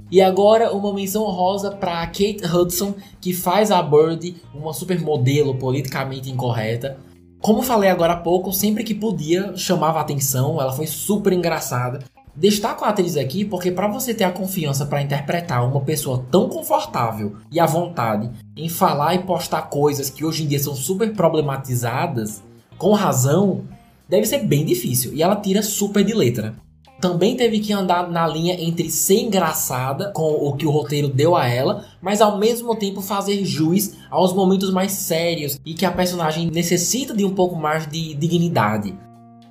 E 0.09 0.21
agora 0.21 0.73
uma 0.73 0.93
menção 0.93 1.23
rosa 1.23 1.71
para 1.71 2.05
Kate 2.07 2.41
Hudson, 2.45 2.95
que 3.21 3.33
faz 3.33 3.71
a 3.71 3.81
Bird 3.81 4.35
uma 4.53 4.73
supermodelo 4.73 5.55
politicamente 5.55 6.29
incorreta. 6.29 6.97
Como 7.39 7.61
falei 7.61 7.89
agora 7.89 8.13
há 8.13 8.17
pouco, 8.17 8.51
sempre 8.51 8.83
que 8.83 8.93
podia 8.93 9.55
chamava 9.55 10.01
atenção, 10.01 10.59
ela 10.61 10.73
foi 10.73 10.85
super 10.85 11.31
engraçada. 11.31 12.03
Destaco 12.35 12.85
a 12.85 12.89
atriz 12.89 13.17
aqui 13.17 13.43
porque 13.43 13.71
para 13.71 13.87
você 13.87 14.13
ter 14.13 14.23
a 14.23 14.31
confiança 14.31 14.85
para 14.85 15.01
interpretar 15.01 15.65
uma 15.67 15.81
pessoa 15.81 16.25
tão 16.29 16.47
confortável 16.47 17.35
e 17.51 17.59
à 17.59 17.65
vontade 17.65 18.29
em 18.55 18.69
falar 18.69 19.15
e 19.15 19.19
postar 19.19 19.63
coisas 19.63 20.09
que 20.09 20.23
hoje 20.23 20.43
em 20.43 20.47
dia 20.47 20.59
são 20.59 20.75
super 20.75 21.13
problematizadas, 21.13 22.41
com 22.81 22.93
razão, 22.93 23.61
deve 24.09 24.25
ser 24.25 24.39
bem 24.39 24.65
difícil. 24.65 25.13
E 25.13 25.21
ela 25.21 25.35
tira 25.35 25.61
super 25.61 26.03
de 26.03 26.15
letra. 26.15 26.55
Também 26.99 27.37
teve 27.37 27.59
que 27.59 27.71
andar 27.71 28.09
na 28.09 28.27
linha 28.27 28.59
entre 28.59 28.89
ser 28.89 29.19
engraçada 29.19 30.11
com 30.11 30.31
o 30.31 30.55
que 30.55 30.65
o 30.65 30.71
roteiro 30.71 31.07
deu 31.07 31.35
a 31.35 31.47
ela, 31.47 31.85
mas 32.01 32.21
ao 32.21 32.39
mesmo 32.39 32.75
tempo 32.75 32.99
fazer 32.99 33.45
juiz 33.45 33.95
aos 34.09 34.33
momentos 34.33 34.71
mais 34.71 34.93
sérios 34.93 35.59
e 35.63 35.75
que 35.75 35.85
a 35.85 35.91
personagem 35.91 36.49
necessita 36.49 37.15
de 37.15 37.23
um 37.23 37.35
pouco 37.35 37.55
mais 37.55 37.85
de 37.85 38.15
dignidade. 38.15 38.97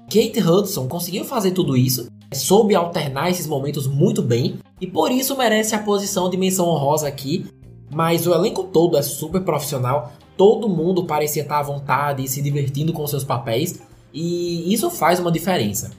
Kate 0.07 0.40
Hudson 0.40 0.88
conseguiu 0.88 1.25
fazer 1.25 1.53
tudo 1.53 1.77
isso 1.77 2.09
soube 2.33 2.77
alternar 2.77 3.29
esses 3.29 3.47
momentos 3.47 3.88
muito 3.88 4.23
bem 4.23 4.59
e 4.81 4.87
por 4.87 5.11
isso 5.11 5.37
merece 5.37 5.75
a 5.75 5.81
posição 5.81 6.31
de 6.31 6.37
menção 6.37 6.69
honrosa 6.69 7.09
aqui. 7.09 7.47
Mas 7.93 8.25
o 8.25 8.33
elenco 8.33 8.62
todo 8.62 8.97
é 8.97 9.03
super 9.03 9.40
profissional, 9.43 10.12
todo 10.40 10.70
mundo 10.70 11.05
parecia 11.05 11.42
estar 11.42 11.59
à 11.59 11.62
vontade 11.62 12.24
e 12.24 12.29
se 12.29 12.40
divertindo 12.40 12.94
com 12.94 13.07
seus 13.07 13.22
papéis, 13.22 13.79
e 14.11 14.72
isso 14.72 14.88
faz 14.88 15.20
uma 15.20 15.31
diferença. 15.31 15.90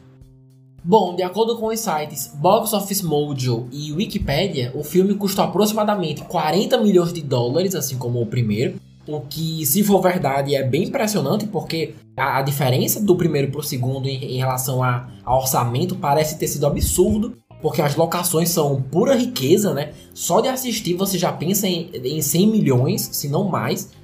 Bom, 0.84 1.16
de 1.16 1.22
acordo 1.22 1.60
com 1.60 1.68
os 1.68 1.80
sites 1.80 2.32
Box 2.34 2.74
Office 2.74 3.04
Mojo 3.04 3.68
e 3.72 3.94
Wikipedia, 3.94 4.72
o 4.74 4.84
filme 4.84 5.14
custou 5.14 5.46
aproximadamente 5.46 6.24
40 6.24 6.76
milhões 6.80 7.14
de 7.14 7.22
dólares, 7.22 7.76
assim 7.76 8.00
como 8.00 8.20
o 8.20 8.26
primeiro, 8.26 8.78
o 9.08 9.22
que, 9.22 9.64
se 9.64 9.84
for 9.84 10.02
verdade, 10.02 10.56
é 10.56 10.64
bem 10.64 10.86
impressionante, 10.86 11.46
porque 11.46 11.94
a, 12.18 12.40
a 12.40 12.42
diferença 12.42 13.00
do 13.00 13.16
primeiro 13.16 13.52
para 13.52 13.60
o 13.60 13.64
segundo 13.64 14.08
em, 14.08 14.24
em 14.24 14.38
relação 14.38 14.82
a, 14.82 15.08
a, 15.24 15.38
orçamento 15.38 15.96
parece 15.98 16.40
ter 16.40 16.48
sido 16.48 16.66
absurdo, 16.66 17.38
porque 17.62 17.80
as 17.80 17.96
locações 17.96 18.50
são 18.50 18.82
pura 18.82 19.14
riqueza, 19.14 19.72
né? 19.72 19.92
Só 20.16 20.42
de 20.42 20.48
assistir 20.48 20.96
você 20.96 21.16
já 21.20 21.32
pensa 21.32 21.68
em, 21.68 21.92
em 21.94 22.24
100 22.24 22.48
milhões, 22.48 23.02
se 23.12 23.30
não 23.30 23.44
mais. 23.44 24.01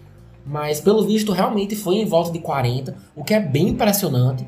Mas 0.48 0.80
pelo 0.80 1.06
visto 1.06 1.32
realmente 1.32 1.76
foi 1.76 1.96
em 1.96 2.06
volta 2.06 2.32
de 2.32 2.40
40, 2.40 2.96
o 3.16 3.24
que 3.24 3.34
é 3.34 3.40
bem 3.40 3.70
impressionante. 3.70 4.48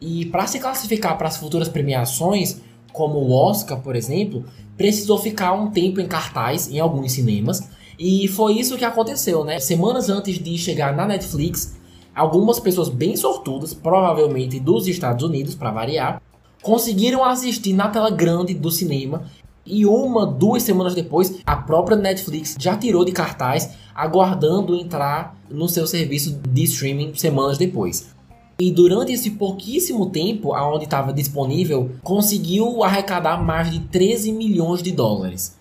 E 0.00 0.26
para 0.26 0.46
se 0.46 0.58
classificar 0.58 1.16
para 1.16 1.28
as 1.28 1.36
futuras 1.36 1.68
premiações, 1.68 2.60
como 2.92 3.18
o 3.18 3.32
Oscar, 3.32 3.80
por 3.80 3.94
exemplo, 3.94 4.44
precisou 4.76 5.18
ficar 5.18 5.52
um 5.52 5.70
tempo 5.70 6.00
em 6.00 6.06
cartaz 6.06 6.70
em 6.70 6.80
alguns 6.80 7.12
cinemas 7.12 7.68
e 7.98 8.28
foi 8.28 8.58
isso 8.58 8.76
que 8.76 8.84
aconteceu, 8.84 9.44
né? 9.44 9.58
Semanas 9.58 10.10
antes 10.10 10.38
de 10.38 10.56
chegar 10.58 10.94
na 10.94 11.06
Netflix, 11.06 11.76
algumas 12.14 12.60
pessoas 12.60 12.88
bem 12.88 13.16
sortudas, 13.16 13.72
provavelmente 13.72 14.60
dos 14.60 14.86
Estados 14.86 15.24
Unidos, 15.24 15.54
para 15.54 15.70
variar, 15.70 16.20
conseguiram 16.62 17.24
assistir 17.24 17.72
na 17.72 17.88
tela 17.88 18.10
grande 18.10 18.52
do 18.52 18.70
cinema. 18.70 19.24
E 19.66 19.84
uma, 19.84 20.24
duas 20.24 20.62
semanas 20.62 20.94
depois, 20.94 21.40
a 21.44 21.56
própria 21.56 21.96
Netflix 21.96 22.54
já 22.58 22.76
tirou 22.76 23.04
de 23.04 23.10
cartaz, 23.10 23.70
aguardando 23.94 24.76
entrar 24.76 25.36
no 25.50 25.68
seu 25.68 25.86
serviço 25.86 26.40
de 26.48 26.62
streaming 26.62 27.14
semanas 27.14 27.58
depois. 27.58 28.14
E 28.58 28.70
durante 28.70 29.12
esse 29.12 29.32
pouquíssimo 29.32 30.06
tempo, 30.06 30.54
aonde 30.54 30.84
estava 30.84 31.12
disponível, 31.12 31.90
conseguiu 32.02 32.82
arrecadar 32.82 33.42
mais 33.42 33.70
de 33.70 33.80
13 33.80 34.32
milhões 34.32 34.82
de 34.82 34.92
dólares. 34.92 35.56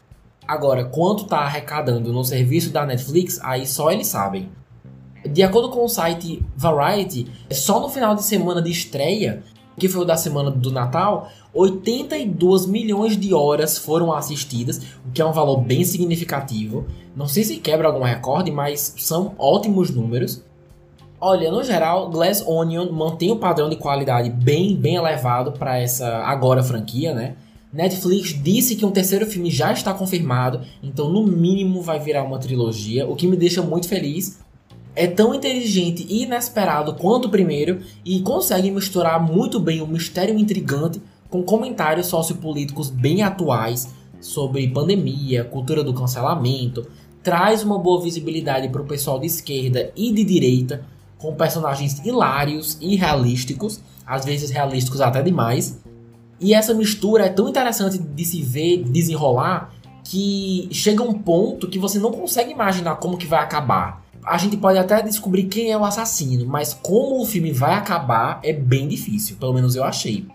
Agora, 0.48 0.86
quanto 0.86 1.24
está 1.24 1.39
arrecadando 1.39 2.13
no 2.13 2.24
serviço 2.24 2.70
da 2.70 2.86
Netflix, 2.86 3.39
aí 3.41 3.65
só 3.65 3.91
eles 3.91 4.08
sabem. 4.08 4.48
De 5.28 5.41
acordo 5.41 5.70
com 5.70 5.84
o 5.84 5.89
site 5.89 6.41
Variety, 6.56 7.28
só 7.52 7.80
no 7.80 7.89
final 7.89 8.13
de 8.13 8.24
semana 8.24 8.62
de 8.62 8.70
estreia, 8.70 9.44
que 9.77 9.89
foi 9.89 10.01
o 10.01 10.05
da 10.05 10.15
semana 10.15 10.49
do 10.49 10.71
Natal, 10.71 11.29
82 11.53 12.65
milhões 12.65 13.17
de 13.17 13.33
horas 13.33 13.77
foram 13.77 14.13
assistidas, 14.13 14.81
o 15.05 15.11
que 15.13 15.21
é 15.21 15.25
um 15.25 15.31
valor 15.31 15.61
bem 15.61 15.83
significativo. 15.83 16.85
Não 17.15 17.27
sei 17.27 17.43
se 17.43 17.57
quebra 17.57 17.88
algum 17.88 18.03
recorde, 18.03 18.51
mas 18.51 18.95
são 18.97 19.33
ótimos 19.38 19.89
números. 19.89 20.43
Olha, 21.19 21.51
no 21.51 21.63
geral, 21.63 22.09
Glass 22.09 22.43
Onion 22.45 22.91
mantém 22.91 23.31
o 23.31 23.38
padrão 23.38 23.69
de 23.69 23.77
qualidade 23.77 24.29
bem, 24.29 24.75
bem 24.75 24.95
elevado 24.95 25.53
para 25.53 25.79
essa 25.79 26.17
agora 26.19 26.61
franquia, 26.61 27.13
né? 27.13 27.35
Netflix 27.71 28.41
disse 28.41 28.75
que 28.75 28.85
um 28.85 28.91
terceiro 28.91 29.25
filme 29.25 29.49
já 29.49 29.73
está 29.73 29.93
confirmado, 29.93 30.61
então 30.81 31.09
no 31.09 31.23
mínimo 31.25 31.81
vai 31.81 31.99
virar 31.99 32.23
uma 32.23 32.39
trilogia, 32.39 33.05
o 33.05 33.15
que 33.15 33.27
me 33.27 33.35
deixa 33.35 33.61
muito 33.61 33.89
feliz. 33.89 34.39
É 34.95 35.08
tão 35.08 35.34
inteligente 35.34 36.05
e 36.10 36.23
inesperado 36.23 36.93
quanto 36.93 37.25
o 37.25 37.29
primeiro 37.29 37.81
e 38.03 38.21
consegue 38.21 38.71
misturar 38.71 39.21
muito 39.21 39.60
bem 39.60 39.81
o 39.81 39.88
mistério 39.88 40.38
intrigante 40.38 41.01
com 41.29 41.43
comentários 41.43 42.08
sociopolíticos 42.08 42.89
bem 42.89 43.21
atuais 43.21 43.89
sobre 44.22 44.67
pandemia, 44.70 45.43
cultura 45.43 45.84
do 45.84 45.93
cancelamento, 45.93 46.88
traz 47.22 47.63
uma 47.63 47.78
boa 47.78 48.01
visibilidade 48.01 48.70
para 48.70 48.82
o 48.82 48.86
pessoal 48.86 49.20
de 49.20 49.28
esquerda 49.28 49.91
e 49.95 50.11
de 50.11 50.24
direita, 50.24 50.86
com 51.17 51.36
personagens 51.36 51.99
hilários 52.05 52.78
e 52.80 52.95
realísticos, 52.95 53.82
às 54.05 54.24
vezes 54.24 54.49
realísticos 54.49 55.01
até 55.01 55.22
demais 55.22 55.80
e 56.39 56.53
essa 56.53 56.74
mistura 56.74 57.26
é 57.26 57.30
tão 57.30 57.47
interessante 57.47 57.97
de 57.97 58.26
se 58.26 58.41
ver 58.41 58.84
desenrolar 58.84 59.74
que 60.03 60.67
chega 60.72 61.01
um 61.01 61.13
ponto 61.13 61.67
que 61.67 61.80
você 61.80 61.97
não 61.97 62.11
consegue 62.11 62.51
imaginar 62.51 62.97
como 62.97 63.17
que 63.17 63.26
vai 63.26 63.39
acabar. 63.39 64.05
A 64.26 64.39
gente 64.39 64.57
pode 64.57 64.80
até 64.80 65.03
descobrir 65.03 65.43
quem 65.43 65.71
é 65.71 65.78
o 65.78 65.86
assassino, 65.86 66.47
mas 66.47 66.73
como 66.73 67.21
o 67.21 67.26
filme 67.26 67.51
vai 67.51 67.76
acabar 67.76 68.39
é 68.43 68.51
bem 68.51 68.88
difícil, 68.88 69.38
pelo 69.38 69.53
menos 69.53 69.76
eu 69.76 69.84
achei. 69.84 70.26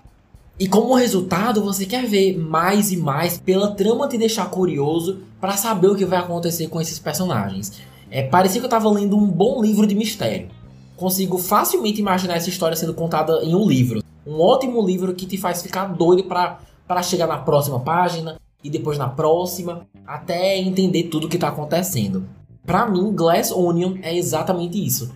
E 0.61 0.69
como 0.69 0.95
resultado, 0.95 1.61
você 1.61 1.85
quer 1.85 2.07
ver 2.07 2.39
mais 2.39 2.93
e 2.93 2.97
mais 2.97 3.39
pela 3.39 3.73
trama 3.73 4.07
te 4.07 4.17
deixar 4.17 4.49
curioso 4.49 5.23
para 5.41 5.57
saber 5.57 5.89
o 5.89 5.97
que 5.97 6.05
vai 6.05 6.21
acontecer 6.21 6.69
com 6.69 6.81
esses 6.81 7.01
personagens. 7.01 7.81
É, 8.11 8.23
parecia 8.23 8.61
que 8.61 8.67
eu 8.67 8.69
estava 8.69 8.89
lendo 8.91 9.17
um 9.17 9.27
bom 9.27 9.61
livro 9.61 9.87
de 9.87 9.95
mistério. 9.95 10.49
consigo 10.97 11.39
facilmente 11.39 12.01
imaginar 12.01 12.37
essa 12.37 12.51
história 12.51 12.77
sendo 12.77 12.95
contada 12.95 13.43
em 13.43 13.55
um 13.55 13.67
livro. 13.67 14.05
Um 14.25 14.39
ótimo 14.41 14.87
livro 14.87 15.15
que 15.15 15.27
te 15.27 15.37
faz 15.37 15.63
ficar 15.63 15.87
doido 15.87 16.25
para 16.25 17.03
chegar 17.03 17.27
na 17.27 17.39
próxima 17.39 17.81
página 17.81 18.37
e 18.63 18.71
depois 18.71 18.99
na 18.99 19.09
próxima, 19.09 19.87
até 20.07 20.59
entender 20.59 21.05
tudo 21.05 21.27
o 21.27 21.29
que 21.29 21.37
está 21.37 21.49
acontecendo. 21.49 22.25
Para 22.65 22.87
mim, 22.87 23.13
Glass 23.13 23.51
Onion 23.51 23.97
é 24.03 24.17
exatamente 24.17 24.85
isso. 24.85 25.13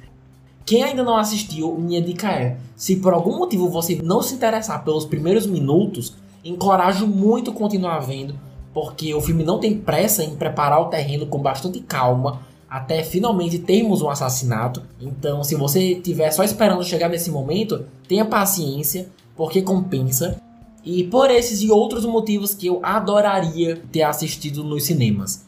Quem 0.65 0.83
ainda 0.83 1.05
não 1.05 1.17
assistiu, 1.17 1.75
minha 1.77 2.01
dica 2.01 2.31
é: 2.31 2.57
se 2.75 2.97
por 2.97 3.13
algum 3.13 3.37
motivo 3.39 3.69
você 3.69 4.01
não 4.03 4.23
se 4.23 4.35
interessar 4.35 4.83
pelos 4.85 5.05
primeiros 5.05 5.47
minutos, 5.47 6.15
encorajo 6.45 7.07
muito 7.07 7.53
continuar 7.53 8.01
vendo, 8.01 8.35
porque 8.73 9.15
o 9.15 9.21
filme 9.21 9.45
não 9.45 9.59
tem 9.61 9.79
pressa 9.79 10.25
em 10.25 10.37
preparar 10.37 10.81
o 10.81 10.87
terreno 10.87 11.27
com 11.27 11.39
bastante 11.39 11.81
calma 11.81 12.41
até 12.75 13.05
finalmente 13.05 13.61
termos 13.61 14.03
um 14.03 14.11
assassinato. 14.11 14.83
Então, 15.01 15.45
se 15.45 15.55
você 15.55 15.93
estiver 15.93 16.33
só 16.33 16.43
esperando 16.43 16.83
chegar 16.83 17.09
nesse 17.09 17.31
momento, 17.31 17.85
tenha 18.09 18.25
paciência, 18.25 19.09
porque 19.37 19.63
compensa. 19.63 20.43
E 20.85 21.05
por 21.05 21.31
esses 21.31 21.63
e 21.63 21.71
outros 21.71 22.05
motivos 22.05 22.53
que 22.53 22.67
eu 22.67 22.81
adoraria 22.83 23.81
ter 23.93 24.03
assistido 24.03 24.65
nos 24.65 24.83
cinemas. 24.83 25.45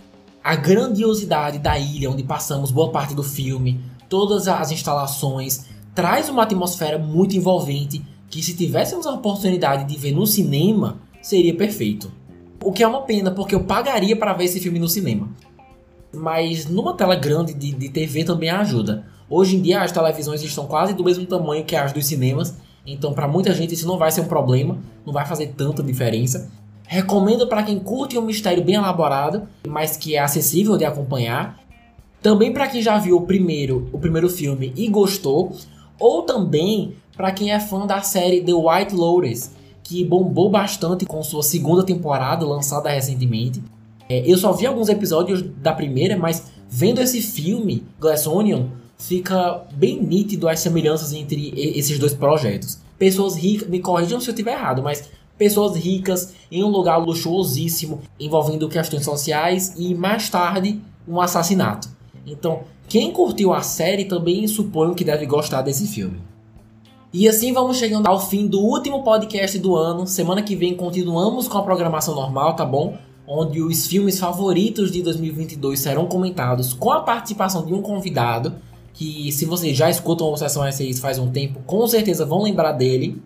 A 0.47 0.55
grandiosidade 0.55 1.59
da 1.59 1.77
ilha 1.77 2.09
onde 2.09 2.23
passamos 2.23 2.71
boa 2.71 2.93
parte 2.93 3.17
do 3.17 3.23
filme, 3.25 3.81
todas 4.09 4.47
as 4.47 4.71
instalações, 4.71 5.67
traz 5.93 6.29
uma 6.29 6.45
atmosfera 6.45 6.97
muito 6.97 7.35
envolvente 7.37 8.01
que 8.31 8.41
se 8.41 8.55
tivéssemos 8.55 9.09
a 9.09 9.11
oportunidade 9.11 9.93
de 9.93 9.99
ver 9.99 10.13
no 10.13 10.25
cinema, 10.25 11.01
seria 11.21 11.53
perfeito. 11.53 12.13
O 12.63 12.71
que 12.71 12.85
é 12.85 12.87
uma 12.87 13.03
pena, 13.03 13.33
porque 13.33 13.57
eu 13.57 13.65
pagaria 13.65 14.15
para 14.15 14.35
ver 14.35 14.45
esse 14.45 14.61
filme 14.61 14.79
no 14.79 14.89
cinema 14.89 15.29
mas 16.15 16.67
numa 16.67 16.95
tela 16.95 17.17
grande 17.17 17.53
de, 17.53 17.73
de 17.73 17.89
TV 17.89 18.23
também 18.23 18.49
ajuda. 18.49 19.05
Hoje 19.29 19.57
em 19.57 19.61
dia 19.61 19.83
as 19.83 19.91
televisões 19.91 20.43
estão 20.45 20.67
quase 20.67 20.95
do 20.95 21.03
mesmo 21.05 21.27
tamanho 21.27 21.65
que 21.65 21.75
as 21.75 21.93
dos 21.93 22.07
cinemas, 22.07 22.57
então 22.87 23.13
para 23.13 23.27
muita 23.27 23.53
gente 23.53 23.75
isso 23.75 23.87
não 23.87 23.99
vai 23.99 24.13
ser 24.13 24.21
um 24.21 24.29
problema, 24.29 24.79
não 25.05 25.13
vai 25.13 25.27
fazer 25.27 25.49
tanta 25.57 25.83
diferença. 25.83 26.49
Recomendo 26.87 27.49
para 27.49 27.62
quem 27.62 27.78
curte 27.78 28.16
um 28.16 28.22
mistério 28.22 28.62
bem 28.62 28.76
elaborado, 28.76 29.49
mas 29.66 29.97
que 29.97 30.14
é 30.14 30.20
acessível 30.20 30.76
de 30.76 30.84
acompanhar. 30.84 31.59
Também 32.22 32.53
para 32.53 32.68
quem 32.68 32.80
já 32.80 32.99
viu 32.99 33.16
o 33.16 33.26
primeiro, 33.26 33.89
o 33.93 33.99
primeiro 33.99 34.28
filme 34.28 34.72
e 34.76 34.89
gostou, 34.89 35.53
ou 35.99 36.22
também 36.22 36.95
para 37.16 37.32
quem 37.32 37.53
é 37.53 37.59
fã 37.59 37.87
da 37.87 38.01
série 38.03 38.43
The 38.43 38.53
White 38.53 38.95
Lotus, 38.95 39.51
que 39.82 40.05
bombou 40.05 40.51
bastante 40.51 41.07
com 41.07 41.22
sua 41.22 41.43
segunda 41.43 41.84
temporada 41.84 42.47
lançada 42.47 42.91
recentemente. 42.91 43.62
É, 44.09 44.22
eu 44.30 44.37
só 44.37 44.53
vi 44.53 44.66
alguns 44.66 44.89
episódios 44.89 45.43
da 45.43 45.72
primeira, 45.72 46.16
mas 46.16 46.51
vendo 46.68 47.01
esse 47.01 47.20
filme, 47.20 47.84
Glass 47.99 48.26
Onion, 48.26 48.66
fica 48.99 49.64
bem 49.72 50.03
nítido 50.03 50.49
as 50.49 50.61
semelhanças 50.61 51.12
entre 51.12 51.53
esses 51.57 51.99
dois 51.99 52.14
projetos. 52.14 52.78
Pessoas 52.99 53.37
ricas, 53.37 53.68
me 53.68 53.80
corrijam 53.80 54.20
se 54.20 54.28
eu 54.28 54.32
estiver 54.32 54.53
errado, 54.53 54.82
mas 54.82 55.09
pessoas 55.39 55.76
ricas 55.76 56.34
em 56.51 56.62
um 56.64 56.68
lugar 56.68 56.99
luxuosíssimo, 56.99 58.01
envolvendo 58.18 58.68
questões 58.68 59.05
sociais 59.05 59.74
e 59.76 59.95
mais 59.95 60.28
tarde 60.30 60.80
um 61.07 61.20
assassinato. 61.20 61.89
Então, 62.26 62.61
quem 62.89 63.12
curtiu 63.12 63.53
a 63.53 63.62
série 63.62 64.05
também 64.05 64.47
suponho 64.47 64.95
que 64.95 65.05
deve 65.05 65.26
gostar 65.26 65.62
desse 65.62 65.87
filme. 65.87 66.20
E 67.12 67.28
assim 67.28 67.53
vamos 67.53 67.78
chegando 67.78 68.07
ao 68.07 68.20
fim 68.20 68.47
do 68.47 68.61
último 68.61 69.03
podcast 69.03 69.59
do 69.59 69.76
ano. 69.76 70.07
Semana 70.07 70.43
que 70.43 70.57
vem 70.57 70.74
continuamos 70.74 71.49
com 71.49 71.59
a 71.59 71.62
programação 71.62 72.14
normal, 72.14 72.55
tá 72.55 72.64
bom? 72.64 72.97
onde 73.26 73.61
os 73.61 73.87
filmes 73.87 74.18
favoritos 74.18 74.91
de 74.91 75.03
2022 75.03 75.80
serão 75.80 76.07
comentados 76.07 76.72
com 76.72 76.93
a 76.93 77.01
participação 77.01 77.66
de 77.66 77.74
um 77.74 77.82
convidado, 77.82 78.55
que 78.93 79.30
se 79.32 79.45
vocês 79.45 79.76
já 79.76 79.91
escutam 79.91 80.32
o 80.32 80.37
Sessão 80.37 80.62
S6 80.62 81.01
faz 81.01 81.18
um 81.18 81.30
tempo, 81.30 81.61
com 81.66 81.87
certeza 81.87 82.24
vão 82.24 82.43
lembrar 82.43 82.72
dele. 82.72 83.20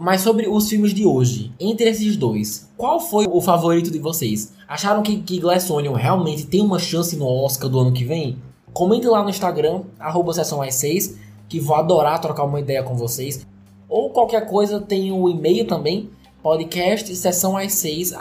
Mas 0.00 0.22
sobre 0.22 0.48
os 0.48 0.66
filmes 0.66 0.94
de 0.94 1.04
hoje, 1.04 1.52
entre 1.60 1.86
esses 1.86 2.16
dois, 2.16 2.70
qual 2.74 2.98
foi 2.98 3.26
o 3.30 3.38
favorito 3.38 3.90
de 3.90 3.98
vocês? 3.98 4.50
Acharam 4.66 5.02
que, 5.02 5.18
que 5.18 5.38
Glass 5.38 5.70
Onion 5.70 5.92
realmente 5.92 6.46
tem 6.46 6.62
uma 6.62 6.78
chance 6.78 7.14
no 7.16 7.26
Oscar 7.26 7.68
do 7.68 7.78
ano 7.78 7.92
que 7.92 8.02
vem? 8.02 8.38
Comente 8.72 9.06
lá 9.06 9.22
no 9.22 9.28
Instagram, 9.28 9.82
arroba 9.98 10.32
Sessão 10.32 10.60
S6, 10.60 11.16
que 11.46 11.60
vou 11.60 11.76
adorar 11.76 12.18
trocar 12.18 12.44
uma 12.44 12.58
ideia 12.58 12.82
com 12.82 12.96
vocês. 12.96 13.46
Ou 13.90 14.08
qualquer 14.08 14.48
coisa, 14.48 14.80
tem 14.80 15.12
o 15.12 15.24
um 15.24 15.28
e-mail 15.28 15.66
também, 15.66 16.08
podcast 16.42 17.14
sessão 17.14 17.56
6 17.68 18.14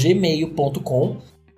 gmail.com. 0.00 1.16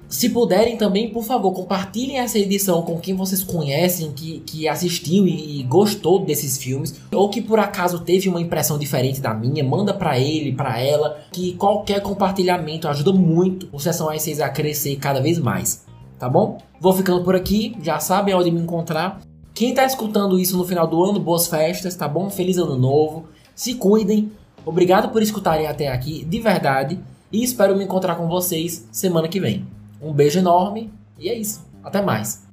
Se 0.09 0.31
puderem 0.31 0.79
também, 0.79 1.11
por 1.11 1.23
favor, 1.23 1.53
compartilhem 1.53 2.19
essa 2.19 2.39
edição 2.39 2.81
com 2.81 2.99
quem 2.99 3.15
vocês 3.15 3.45
conhecem, 3.45 4.11
que, 4.13 4.41
que 4.41 4.67
assistiu 4.67 5.27
e, 5.27 5.61
e 5.61 5.63
gostou 5.65 6.25
desses 6.25 6.57
filmes, 6.57 6.99
ou 7.13 7.29
que 7.29 7.43
por 7.43 7.59
acaso 7.59 8.01
teve 8.01 8.29
uma 8.29 8.41
impressão 8.41 8.79
diferente 8.79 9.21
da 9.21 9.35
minha, 9.35 9.63
manda 9.63 9.93
para 9.93 10.19
ele, 10.19 10.53
para 10.53 10.81
ela, 10.81 11.19
que 11.31 11.53
qualquer 11.55 12.01
compartilhamento 12.01 12.89
ajuda 12.89 13.13
muito 13.13 13.69
o 13.71 13.79
Sessão 13.79 14.09
às 14.09 14.23
6 14.23 14.41
a 14.41 14.49
crescer 14.49 14.97
cada 14.97 15.21
vez 15.21 15.39
mais, 15.39 15.85
tá 16.19 16.27
bom? 16.27 16.57
Vou 16.81 16.95
ficando 16.95 17.23
por 17.23 17.37
aqui, 17.37 17.77
já 17.83 18.01
sabem 18.01 18.35
onde 18.35 18.51
me 18.51 18.61
encontrar. 18.61 19.21
Quem 19.53 19.75
tá 19.75 19.85
escutando 19.85 20.39
isso 20.39 20.57
no 20.57 20.65
final 20.65 20.87
do 20.87 21.05
ano, 21.05 21.21
boas 21.21 21.47
festas, 21.47 21.95
tá 21.95 22.09
bom? 22.09 22.31
Feliz 22.31 22.57
ano 22.57 22.79
novo. 22.79 23.27
Se 23.55 23.75
cuidem, 23.75 24.31
Obrigado 24.69 25.09
por 25.09 25.23
escutarem 25.23 25.67
até 25.67 25.89
aqui, 25.89 26.27
de 26.27 26.41
verdade, 26.41 26.99
e 27.33 27.43
espero 27.43 27.75
me 27.75 27.85
encontrar 27.85 28.17
com 28.17 28.29
vocês 28.29 28.87
semana 28.93 29.27
que 29.27 29.41
vem. 29.41 29.78
Um 30.01 30.13
beijo 30.13 30.39
enorme 30.39 30.93
e 31.19 31.29
é 31.29 31.35
isso. 31.35 31.67
Até 31.83 32.01
mais. 32.03 32.48